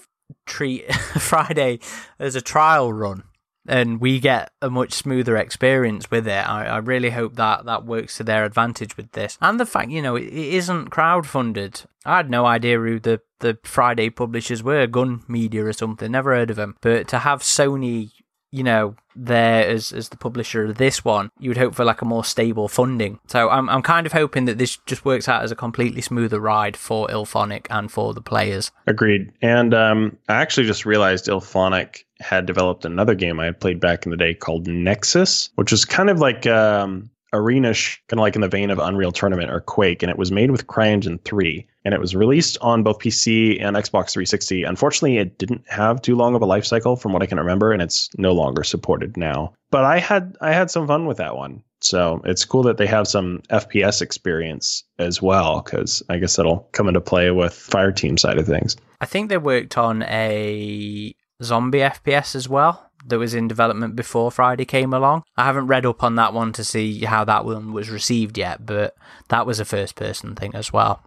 [0.45, 1.79] treat Friday
[2.17, 3.23] as a trial run.
[3.67, 6.49] And we get a much smoother experience with it.
[6.49, 9.37] I, I really hope that that works to their advantage with this.
[9.41, 11.85] And the fact, you know, it, it isn't crowdfunded.
[12.03, 16.33] I had no idea who the, the Friday publishers were, Gun Media or something, never
[16.33, 16.77] heard of them.
[16.81, 18.11] But to have Sony
[18.51, 22.01] you know, there as as the publisher of this one, you would hope for like
[22.01, 23.19] a more stable funding.
[23.27, 26.39] So I'm I'm kind of hoping that this just works out as a completely smoother
[26.39, 28.71] ride for IllFonic and for the players.
[28.87, 29.31] Agreed.
[29.41, 34.05] And um, I actually just realized IllFonic had developed another game I had played back
[34.05, 38.35] in the day called Nexuiz, which was kind of like um, arena, kind of like
[38.35, 41.67] in the vein of Unreal Tournament or Quake, and it was made with CryEngine 3.
[41.85, 44.63] And it was released on both PC and Xbox 360.
[44.63, 47.71] Unfortunately, it didn't have too long of a life cycle, from what I can remember,
[47.71, 49.53] and it's no longer supported now.
[49.71, 51.63] But I had I had some fun with that one.
[51.81, 56.67] So it's cool that they have some FPS experience as well, because I guess that'll
[56.73, 58.75] come into play with Fireteam side of things.
[58.99, 64.31] I think they worked on a zombie FPS as well that was in development before
[64.31, 65.23] Friday came along.
[65.37, 68.65] I haven't read up on that one to see how that one was received yet,
[68.65, 68.95] but
[69.29, 71.03] that was a first person thing as well.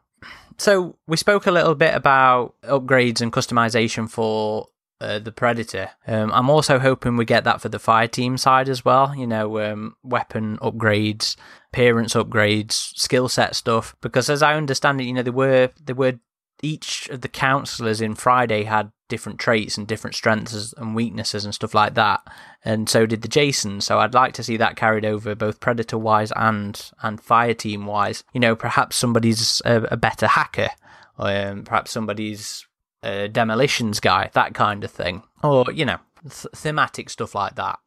[0.58, 4.68] So we spoke a little bit about upgrades and customization for
[5.00, 5.90] uh, the Predator.
[6.06, 9.14] Um, I'm also hoping we get that for the fire team side as well.
[9.16, 11.36] You know, um, weapon upgrades,
[11.72, 13.96] appearance upgrades, skill set stuff.
[14.00, 16.20] Because as I understand it, you know, there were there were
[16.62, 21.54] each of the counselors in Friday had different traits and different strengths and weaknesses and
[21.54, 22.22] stuff like that.
[22.64, 23.80] And so did the Jason.
[23.80, 27.84] So I'd like to see that carried over both Predator wise and and Fire Team
[27.84, 28.24] wise.
[28.32, 30.70] You know, perhaps somebody's a, a better hacker,
[31.18, 32.66] um, perhaps somebody's
[33.02, 37.80] a demolitions guy, that kind of thing, or you know, th- thematic stuff like that.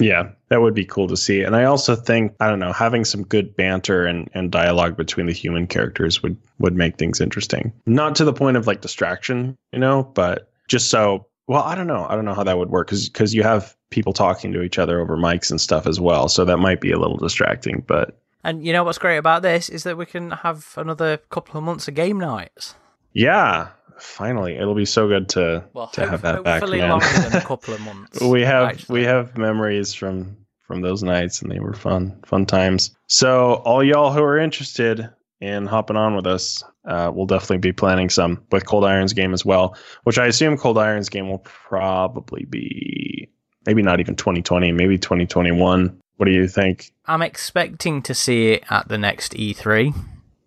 [0.00, 1.42] Yeah, that would be cool to see.
[1.42, 5.26] And I also think, I don't know, having some good banter and, and dialogue between
[5.26, 7.72] the human characters would would make things interesting.
[7.86, 11.86] Not to the point of like distraction, you know, but just so well, I don't
[11.86, 12.06] know.
[12.08, 14.78] I don't know how that would work cuz cuz you have people talking to each
[14.78, 18.16] other over mics and stuff as well, so that might be a little distracting, but
[18.44, 21.64] And you know what's great about this is that we can have another couple of
[21.64, 22.74] months of game nights.
[23.12, 23.68] yeah,
[24.02, 26.90] finally, it'll be so good to Well, to hope- have that back, hopefully man.
[26.90, 28.20] longer than a couple of months.
[28.20, 29.00] we have actually.
[29.00, 33.82] we have memories from from those nights and they were fun fun times so all
[33.84, 38.42] y'all who are interested in hopping on with us uh, we'll definitely be planning some
[38.52, 43.28] with cold irons game as well which i assume cold irons game will probably be
[43.66, 48.64] maybe not even 2020 maybe 2021 what do you think I'm expecting to see it
[48.70, 49.92] at the next E3,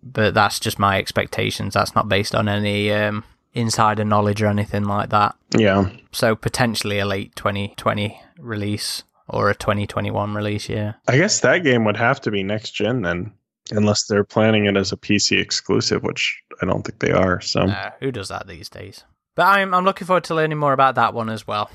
[0.02, 1.74] but that's just my expectations.
[1.74, 3.24] That's not based on any um,
[3.56, 5.34] insider knowledge or anything like that.
[5.56, 10.68] yeah So potentially a late 2020 release or a 2021 release.
[10.68, 10.92] Yeah.
[11.08, 13.32] i guess that game would have to be next gen then
[13.72, 17.62] unless they're planning it as a pc exclusive which i don't think they are so
[17.62, 19.04] Uh, who does that these days?
[19.34, 21.68] But I'm I'm looking forward to learning more about that one as well.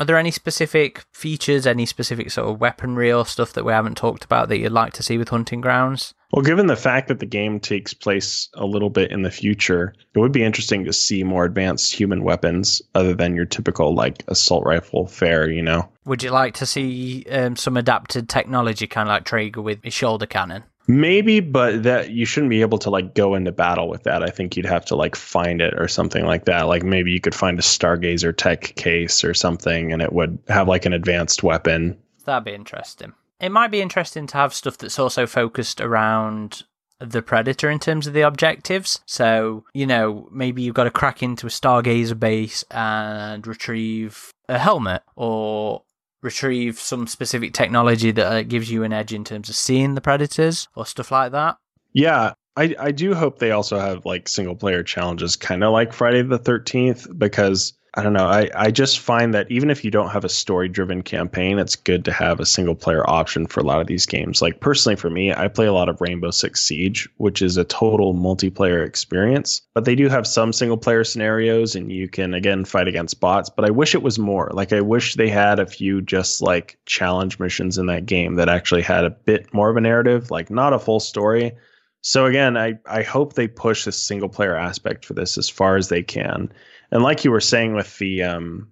[0.00, 3.96] Are there any specific features, any specific sort of weaponry or stuff that we haven't
[3.96, 6.14] talked about that you'd like to see with Hunting Grounds?
[6.32, 9.94] Well, given the fact that the game takes place a little bit in the future,
[10.12, 14.24] it would be interesting to see more advanced human weapons other than your typical like
[14.26, 15.88] assault rifle fare, you know.
[16.06, 19.94] Would you like to see um, some adapted technology, kind of like Traeger with his
[19.94, 20.64] shoulder cannon?
[20.86, 24.22] Maybe, but that you shouldn't be able to like go into battle with that.
[24.22, 26.62] I think you'd have to like find it or something like that.
[26.62, 30.68] Like maybe you could find a Stargazer tech case or something and it would have
[30.68, 31.96] like an advanced weapon.
[32.26, 33.14] That'd be interesting.
[33.40, 36.62] It might be interesting to have stuff that's also focused around
[37.00, 39.00] the predator in terms of the objectives.
[39.06, 44.58] So, you know, maybe you've got to crack into a Stargazer base and retrieve a
[44.58, 45.82] helmet or
[46.24, 50.00] retrieve some specific technology that uh, gives you an edge in terms of seeing the
[50.00, 51.58] predators or stuff like that.
[51.92, 55.92] Yeah, I I do hope they also have like single player challenges, kind of like
[55.92, 58.26] Friday the Thirteenth, because I don't know.
[58.26, 61.76] I, I just find that even if you don't have a story driven campaign, it's
[61.76, 64.42] good to have a single player option for a lot of these games.
[64.42, 67.62] Like personally for me, I play a lot of Rainbow Six Siege, which is a
[67.62, 69.62] total multiplayer experience.
[69.74, 73.48] But they do have some single player scenarios and you can again fight against bots.
[73.48, 74.50] But I wish it was more.
[74.52, 78.48] Like I wish they had a few just like challenge missions in that game that
[78.48, 81.52] actually had a bit more of a narrative, like not a full story.
[82.00, 85.76] So again, I, I hope they push the single player aspect for this as far
[85.76, 86.52] as they can
[86.94, 88.68] and like you were saying with the um,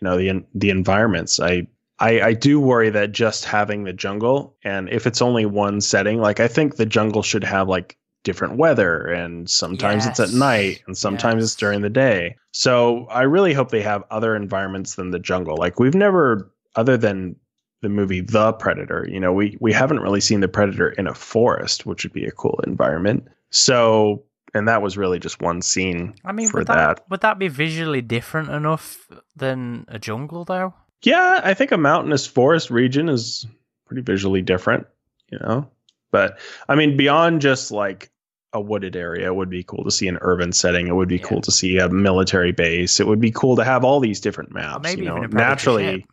[0.00, 1.66] you know the the environments, I,
[1.98, 6.20] I I do worry that just having the jungle and if it's only one setting,
[6.20, 10.20] like I think the jungle should have like different weather and sometimes yes.
[10.20, 11.44] it's at night and sometimes yes.
[11.44, 12.36] it's during the day.
[12.52, 15.56] So I really hope they have other environments than the jungle.
[15.56, 17.34] Like we've never other than
[17.80, 21.14] the movie The Predator, you know, we we haven't really seen the predator in a
[21.14, 23.26] forest, which would be a cool environment.
[23.50, 24.22] So
[24.54, 26.14] and that was really just one scene.
[26.24, 30.44] I mean, for would that, that would that be visually different enough than a jungle,
[30.44, 30.74] though?
[31.02, 33.46] Yeah, I think a mountainous forest region is
[33.86, 34.86] pretty visually different,
[35.30, 35.68] you know.
[36.10, 36.38] But
[36.68, 38.10] I mean, beyond just like
[38.52, 40.86] a wooded area, it would be cool to see an urban setting.
[40.86, 41.22] It would be yeah.
[41.22, 43.00] cool to see a military base.
[43.00, 44.82] It would be cool to have all these different maps.
[44.82, 46.10] maybe you know, naturally, ship.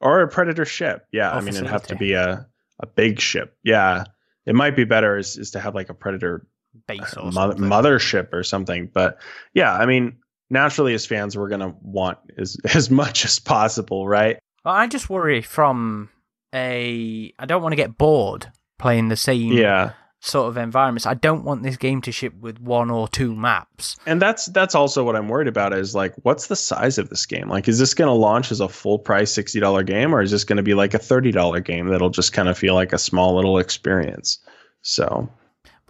[0.00, 1.06] or a predator ship.
[1.10, 2.46] Yeah, or I mean, it'd have to be a
[2.78, 3.56] a big ship.
[3.64, 4.04] Yeah,
[4.46, 6.46] it might be better is, is to have like a predator
[6.86, 8.90] base uh, or mother, mothership or something.
[8.92, 9.18] But
[9.54, 10.16] yeah, I mean,
[10.50, 14.38] naturally as fans, we're gonna want as as much as possible, right?
[14.64, 16.10] Well, I just worry from
[16.54, 17.32] a.
[17.38, 19.52] I don't want to get bored playing the same.
[19.52, 19.92] Yeah.
[20.22, 21.06] Sort of environments.
[21.06, 23.96] I don't want this game to ship with one or two maps.
[24.04, 27.24] And that's that's also what I'm worried about is like what's the size of this
[27.24, 27.48] game?
[27.48, 30.44] Like is this going to launch as a full price $60 game or is this
[30.44, 33.34] going to be like a $30 game that'll just kind of feel like a small
[33.34, 34.38] little experience?
[34.82, 35.26] So,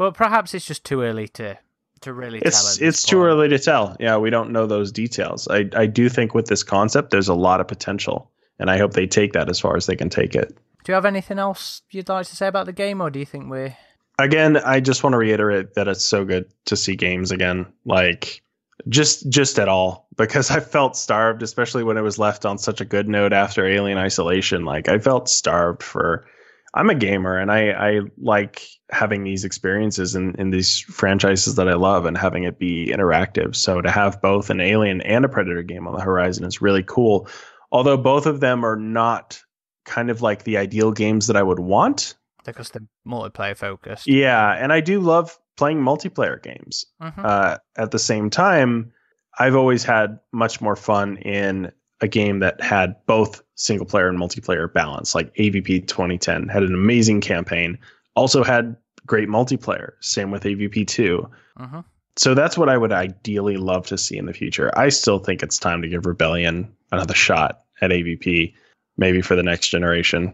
[0.00, 1.58] but perhaps it's just too early to
[2.00, 2.88] to really it's, tell.
[2.88, 3.98] It's too early to tell.
[4.00, 5.46] Yeah, we don't know those details.
[5.48, 8.94] I I do think with this concept, there's a lot of potential, and I hope
[8.94, 10.56] they take that as far as they can take it.
[10.84, 13.26] Do you have anything else you'd like to say about the game, or do you
[13.26, 13.76] think we're
[14.18, 14.56] again?
[14.56, 18.40] I just want to reiterate that it's so good to see games again, like
[18.88, 22.80] just just at all because I felt starved, especially when it was left on such
[22.80, 24.64] a good note after Alien Isolation.
[24.64, 26.24] Like I felt starved for
[26.72, 31.68] I'm a gamer and I, I like having these experiences in, in these franchises that
[31.68, 33.56] I love and having it be interactive.
[33.56, 36.84] So to have both an Alien and a Predator game on the horizon is really
[36.84, 37.28] cool.
[37.72, 39.42] Although both of them are not
[39.84, 42.16] kind of like the ideal games that I would want.
[42.44, 44.06] Because they're multiplayer focused.
[44.06, 44.52] Yeah.
[44.52, 46.86] And I do love playing multiplayer games.
[47.02, 47.22] Mm-hmm.
[47.24, 48.92] Uh, at the same time,
[49.38, 54.18] I've always had much more fun in a game that had both single player and
[54.18, 55.14] multiplayer balance.
[55.14, 57.78] Like AVP 2010 had an amazing campaign,
[58.14, 58.76] also had
[59.06, 59.92] great multiplayer.
[60.00, 61.28] Same with AVP 2.
[61.58, 61.82] Uh-huh.
[62.16, 64.70] So that's what I would ideally love to see in the future.
[64.78, 68.54] I still think it's time to give Rebellion another shot at AVP,
[68.96, 70.32] maybe for the next generation.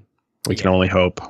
[0.49, 0.63] We yeah.
[0.63, 1.21] can only hope.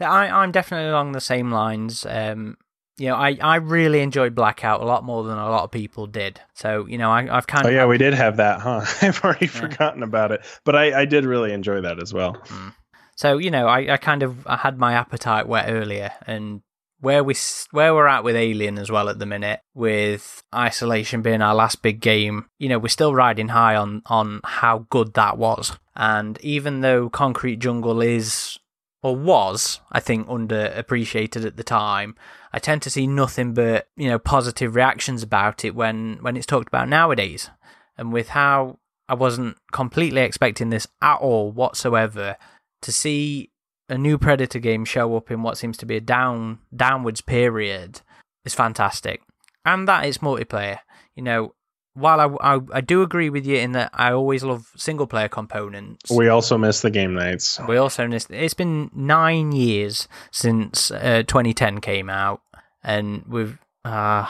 [0.00, 2.06] I, I'm definitely along the same lines.
[2.08, 2.56] Um,
[2.98, 6.06] you know, I, I really enjoyed Blackout a lot more than a lot of people
[6.06, 6.40] did.
[6.54, 7.70] So, you know, I, have kind of.
[7.70, 8.84] Oh, yeah, we did have that, huh?
[9.02, 9.52] I've already yeah.
[9.52, 10.44] forgotten about it.
[10.64, 12.34] But I, I did really enjoy that as well.
[12.34, 12.74] Mm.
[13.16, 16.12] So, you know, I, I kind of I had my appetite wet earlier.
[16.26, 16.62] And
[17.00, 17.34] where, we,
[17.70, 21.82] where we're at with Alien as well at the minute, with Isolation being our last
[21.82, 25.76] big game, you know, we're still riding high on, on how good that was.
[25.94, 28.58] And even though Concrete Jungle is
[29.02, 32.16] or was, I think, underappreciated at the time.
[32.52, 36.46] I tend to see nothing but you know positive reactions about it when when it's
[36.46, 37.50] talked about nowadays,
[37.96, 38.78] and with how
[39.08, 42.36] I wasn't completely expecting this at all whatsoever
[42.82, 43.50] to see
[43.88, 48.02] a new Predator game show up in what seems to be a down downwards period
[48.44, 49.22] is fantastic,
[49.64, 50.78] and that it's multiplayer.
[51.14, 51.54] You know,
[51.98, 55.28] while I, I, I do agree with you in that I always love single player
[55.28, 57.58] components, We also miss the game nights.
[57.68, 58.30] we also missed.
[58.30, 62.40] It's been nine years since uh, 2010 came out,
[62.82, 63.58] and we've.
[63.84, 64.26] Uh,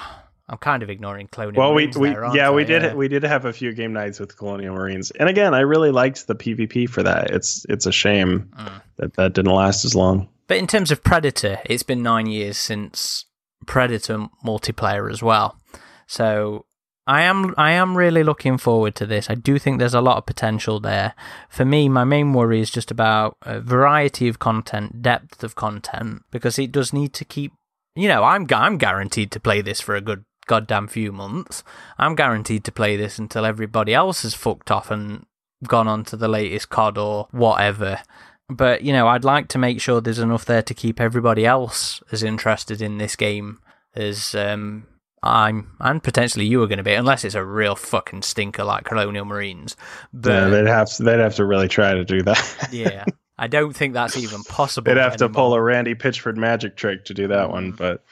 [0.50, 2.50] I'm kind of ignoring Colonial Well, we, Marines we there, aren't yeah, I?
[2.50, 5.60] we did we did have a few game nights with Colonial Marines, and again, I
[5.60, 7.30] really liked the PvP for that.
[7.30, 8.82] It's it's a shame Mm.
[8.96, 10.28] that that didn't last as long.
[10.46, 13.26] But in terms of Predator, it's been nine years since
[13.66, 15.58] Predator multiplayer as well.
[16.06, 16.64] So
[17.08, 19.30] I am I am really looking forward to this.
[19.30, 21.14] I do think there's a lot of potential there.
[21.48, 26.58] For me, my main worry is just about variety of content, depth of content, because
[26.58, 27.52] it does need to keep.
[27.96, 31.64] You know, I'm I'm guaranteed to play this for a good goddamn few months.
[31.96, 35.24] I'm guaranteed to play this until everybody else has fucked off and
[35.66, 38.00] gone on to the latest COD or whatever
[38.48, 42.02] but you know i'd like to make sure there's enough there to keep everybody else
[42.10, 43.58] as interested in this game
[43.94, 44.86] as um
[45.22, 48.84] i'm and potentially you are going to be unless it's a real fucking stinker like
[48.84, 49.76] colonial marines
[50.12, 52.68] but yeah, they'd have to, they'd have to really try to do that.
[52.72, 53.04] yeah
[53.38, 57.04] i don't think that's even possible they'd have to pull a Randy Pitchford magic trick
[57.06, 57.76] to do that one, Mm.
[57.76, 58.04] but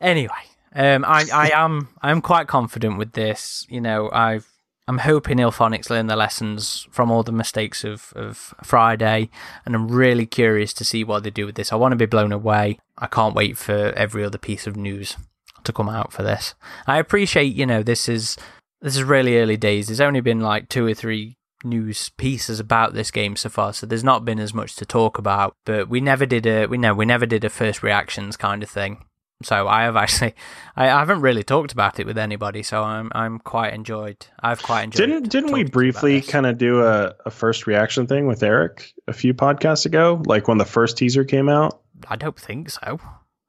[0.00, 0.30] anyway
[0.74, 4.46] um i i am i'm quite confident with this you know i've
[4.88, 9.30] I'm hoping IllFonic's learn the lessons from all the mistakes of, of Friday,
[9.64, 11.72] and I'm really curious to see what they do with this.
[11.72, 12.80] I want to be blown away.
[12.98, 15.16] I can't wait for every other piece of news
[15.64, 16.54] to come out for this.
[16.86, 18.36] I appreciate, you know, this is
[18.80, 19.86] this is really early days.
[19.86, 23.86] There's only been like two or three news pieces about this game so far, so
[23.86, 25.54] there's not been as much to talk about.
[25.64, 28.70] But we never did a we know we never did a first reactions kind of
[28.70, 29.04] thing.
[29.42, 30.34] So I have actually,
[30.76, 32.62] I, I haven't really talked about it with anybody.
[32.62, 34.26] So I'm I'm quite enjoyed.
[34.40, 35.06] I've quite enjoyed.
[35.06, 38.06] didn't didn't we talking to you about briefly kind of do a, a first reaction
[38.06, 41.80] thing with Eric a few podcasts ago, like when the first teaser came out?
[42.08, 43.00] I don't think so.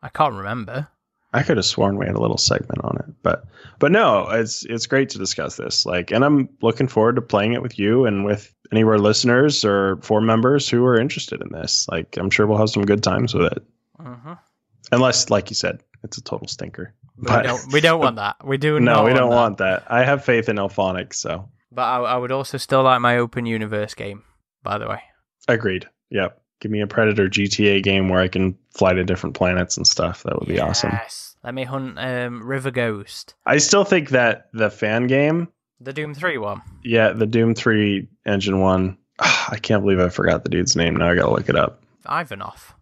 [0.01, 0.87] I can't remember.
[1.33, 3.45] I could have sworn we had a little segment on it, but
[3.79, 5.85] but no, it's it's great to discuss this.
[5.85, 8.99] Like, and I'm looking forward to playing it with you and with any of our
[8.99, 11.87] listeners or forum members who are interested in this.
[11.89, 13.63] Like, I'm sure we'll have some good times with it.
[13.99, 14.33] hmm
[14.91, 16.93] Unless, like you said, it's a total stinker.
[17.17, 17.73] we But- don't.
[17.73, 18.35] We don't want that.
[18.45, 18.79] We do.
[18.81, 19.35] no, we don't that.
[19.35, 19.83] want that.
[19.89, 23.45] I have faith in IllFonic's, so But I, I would also still like my open
[23.45, 24.23] universe game.
[24.63, 25.01] By the way.
[25.47, 25.87] agreed.
[26.09, 26.40] Yep.
[26.61, 30.23] Give me a Predator GTA game where I can fly to different planets and stuff.
[30.23, 30.91] That would be awesome.
[30.93, 31.35] Yes.
[31.43, 35.47] Let me hunt um, River Ghost, I still think that the fan game,
[35.79, 36.61] the Doom Three one.
[36.83, 40.95] yeah, the Doom 3 engine one, I can't believe I forgot the dude's name.
[40.95, 41.81] Now I got to look it up.
[42.07, 42.75] Ivanov.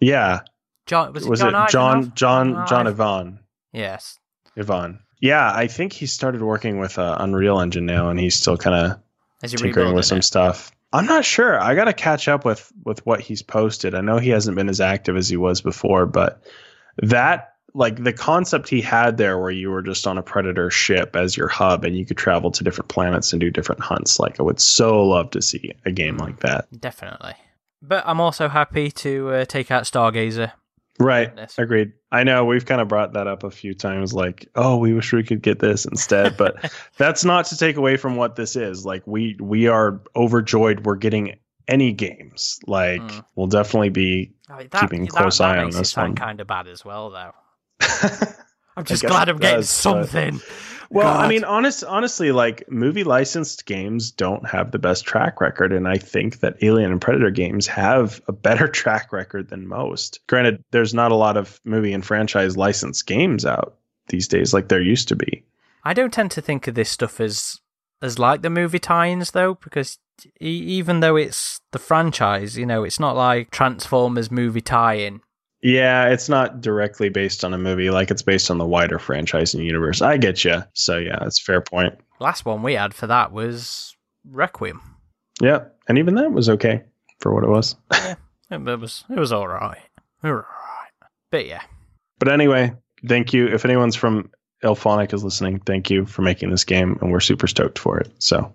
[0.00, 0.40] Yeah.
[0.86, 2.14] John was it Was John it John Ivanov?
[2.14, 3.38] John John Ivan?
[3.72, 4.18] Yes.
[4.56, 5.00] Ivan.
[5.20, 8.76] Yeah, I think he started working with uh, Unreal Engine now and he's still kind
[9.42, 10.24] of tinkering with some it?
[10.24, 10.72] stuff.
[10.96, 11.60] I'm not sure.
[11.60, 13.94] I got to catch up with with what he's posted.
[13.94, 16.42] I know he hasn't been as active as he was before, but
[17.02, 21.14] that like the concept he had there where you were just on a predator ship
[21.14, 24.18] as your hub and you could travel to different planets and do different hunts.
[24.18, 26.66] Like I would so love to see a game like that.
[26.80, 27.34] Definitely.
[27.82, 30.52] But I'm also happy to uh, take out Stargazer.
[30.98, 31.30] Right.
[31.58, 31.92] Agreed.
[32.10, 35.12] I know we've kind of brought that up a few times like, oh, we wish
[35.12, 38.86] we could get this instead, but that's not to take away from what this is.
[38.86, 41.38] Like we we are overjoyed we're getting
[41.68, 42.58] any games.
[42.66, 43.24] Like Mm.
[43.34, 46.14] we'll definitely be I mean, Keeping close eye on makes it this one.
[46.14, 47.32] kind of bad as well, though.
[48.76, 50.42] I'm just glad I'm getting does, but-
[51.02, 51.24] something.
[51.24, 55.88] I mean, honest, honestly, like movie licensed games don't have the best track record, and
[55.88, 60.20] I think that Alien and Predator games have a better track record than most.
[60.26, 63.76] Granted, there's not a lot of movie and franchise licensed games out
[64.08, 65.44] these days like there used to be.
[65.84, 67.60] I don't tend to think of this stuff as
[68.02, 69.98] as like the movie tie-ins though, because
[70.40, 75.20] e- even though it's the franchise, you know, it's not like Transformers movie tie-in.
[75.66, 79.52] Yeah, it's not directly based on a movie, like it's based on the wider franchise
[79.52, 80.00] and universe.
[80.00, 80.62] I get you.
[80.74, 81.98] So yeah, that's a fair point.
[82.20, 83.96] Last one we had for that was
[84.30, 84.80] Requiem.
[85.40, 86.84] Yeah, and even that was okay
[87.18, 87.74] for what it was.
[88.48, 89.80] It, it was it was all right.
[90.22, 90.44] All right.
[91.32, 91.62] But yeah,
[92.20, 92.72] But anyway,
[93.04, 93.48] thank you.
[93.48, 94.30] If anyone's from
[94.62, 98.08] IllFonic is listening, thank you for making this game, and we're super stoked for it.
[98.20, 98.54] So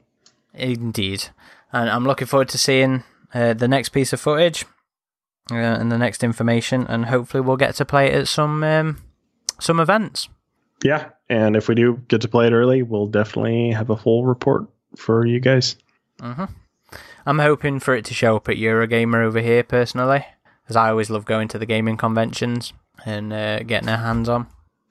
[0.53, 1.25] indeed,
[1.73, 3.03] and I'm looking forward to seeing
[3.33, 4.63] uh, the next piece of footage
[5.49, 8.97] uh, and the next information, and hopefully we'll get to play it at some um,
[9.59, 10.29] some events.
[10.83, 14.25] yeah, and if we do get to play it early, we'll definitely have a full
[14.25, 15.75] report for you guys.
[16.21, 16.45] hmm
[17.25, 20.25] I'm hoping for it to show up at Eurogamer over here personally,
[20.67, 22.73] as I always love going to the gaming conventions
[23.05, 24.47] and uh, getting our hands on.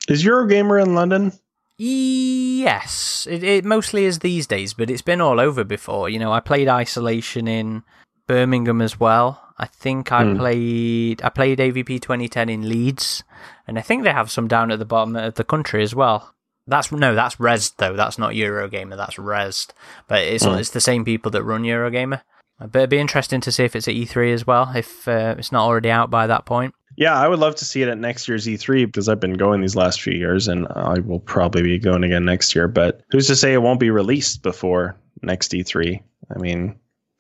[0.09, 1.33] Is Eurogamer in London?
[1.77, 6.09] Yes, it, it mostly is these days, but it's been all over before.
[6.09, 7.83] You know, I played Isolation in
[8.29, 9.50] Birmingham as well.
[9.61, 10.39] I think I Hmm.
[10.39, 13.23] played I played AVP 2010 in Leeds,
[13.69, 16.35] and I think they have some down at the bottom of the country as well.
[16.67, 17.95] That's no, that's Rezzed though.
[17.95, 18.97] That's not Eurogamer.
[18.97, 19.71] That's Rezzed.
[20.09, 20.59] But it's Mm.
[20.59, 22.23] it's the same people that run Eurogamer.
[22.59, 24.71] But it'd be interesting to see if it's at E3 as well.
[24.75, 26.75] If uh, it's not already out by that point.
[26.97, 29.61] Yeah, I would love to see it at next year's E3 because I've been going
[29.63, 32.69] these last few years and I will probably be going again next year.
[32.69, 36.03] But who's to say it won't be released before next E3?
[36.35, 36.77] I mean,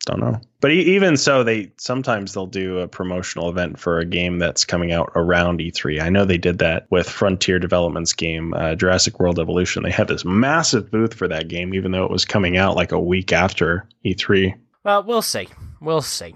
[0.06, 0.40] don't know.
[0.60, 4.92] But even so, they sometimes they'll do a promotional event for a game that's coming
[4.92, 6.00] out around E3.
[6.02, 9.82] I know they did that with Frontier Development's game uh, Jurassic World Evolution.
[9.82, 12.92] They had this massive booth for that game, even though it was coming out like
[12.92, 14.54] a week after E E3.
[14.84, 15.48] Well, we'll see.
[15.80, 16.34] We'll see.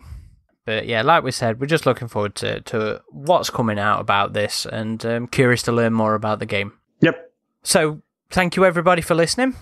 [0.67, 4.33] But yeah, like we said, we're just looking forward to, to what's coming out about
[4.33, 6.73] this and um, curious to learn more about the game.
[7.01, 7.33] Yep.
[7.63, 9.57] So, thank you everybody for listening.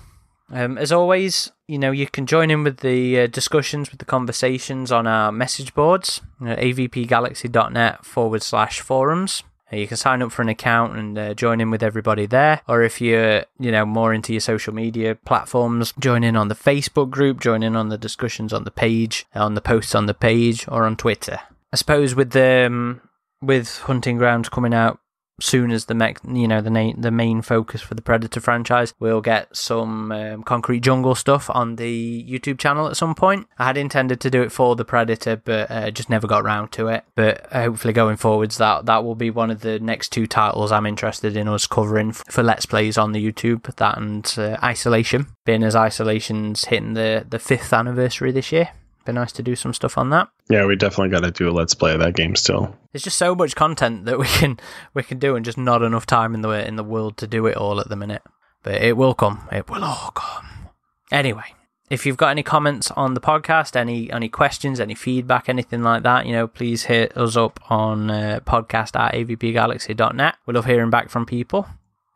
[0.50, 4.04] Um, as always, you know, you can join in with the uh, discussions, with the
[4.04, 9.42] conversations on our message boards, you know, avpgalaxy.net forward slash forums.
[9.72, 12.60] Uh, You can sign up for an account and uh, join in with everybody there.
[12.68, 16.54] Or if you're, you know, more into your social media platforms, join in on the
[16.54, 20.14] Facebook group, join in on the discussions on the page, on the posts on the
[20.14, 21.40] page, or on Twitter.
[21.72, 23.00] I suppose with the um,
[23.40, 25.00] with Hunting Grounds coming out
[25.40, 28.94] soon as the mech, you know the na- the main focus for the Predator franchise,
[28.98, 33.46] we'll get some um, Concrete Jungle stuff on the YouTube channel at some point.
[33.58, 36.72] I had intended to do it for the Predator, but uh, just never got round
[36.72, 37.04] to it.
[37.14, 40.72] But uh, hopefully, going forwards, that that will be one of the next two titles
[40.72, 43.74] I'm interested in us covering f- for Let's Plays on the YouTube.
[43.76, 48.70] That and uh, Isolation, being as Isolation's hitting the the fifth anniversary this year.
[49.04, 50.28] Be nice to do some stuff on that.
[50.48, 52.76] Yeah, we definitely got to do a let's play of that game still.
[52.92, 54.58] there's just so much content that we can
[54.94, 57.46] we can do and just not enough time in the in the world to do
[57.46, 58.22] it all at the minute.
[58.62, 59.48] But it will come.
[59.50, 60.68] It will all come.
[61.10, 61.54] Anyway
[61.92, 66.02] if you've got any comments on the podcast any any questions any feedback anything like
[66.02, 70.88] that you know please hit us up on uh, podcast at avpgalaxy.net we love hearing
[70.88, 71.66] back from people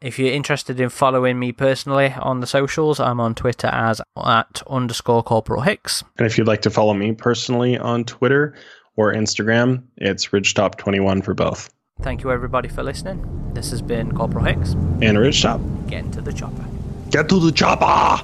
[0.01, 4.63] if you're interested in following me personally on the socials, I'm on Twitter as at
[4.69, 6.05] underscore corporal hicks.
[6.19, 8.55] And if you'd like to follow me personally on Twitter
[8.97, 11.73] or Instagram, it's Ridgetop21 for both.
[12.03, 13.53] Thank you everybody for listening.
[13.55, 14.73] This has been Corporal Hicks.
[14.73, 15.89] And Ridgetop.
[15.89, 16.65] Get into the chopper.
[17.11, 18.23] Get to the chopper!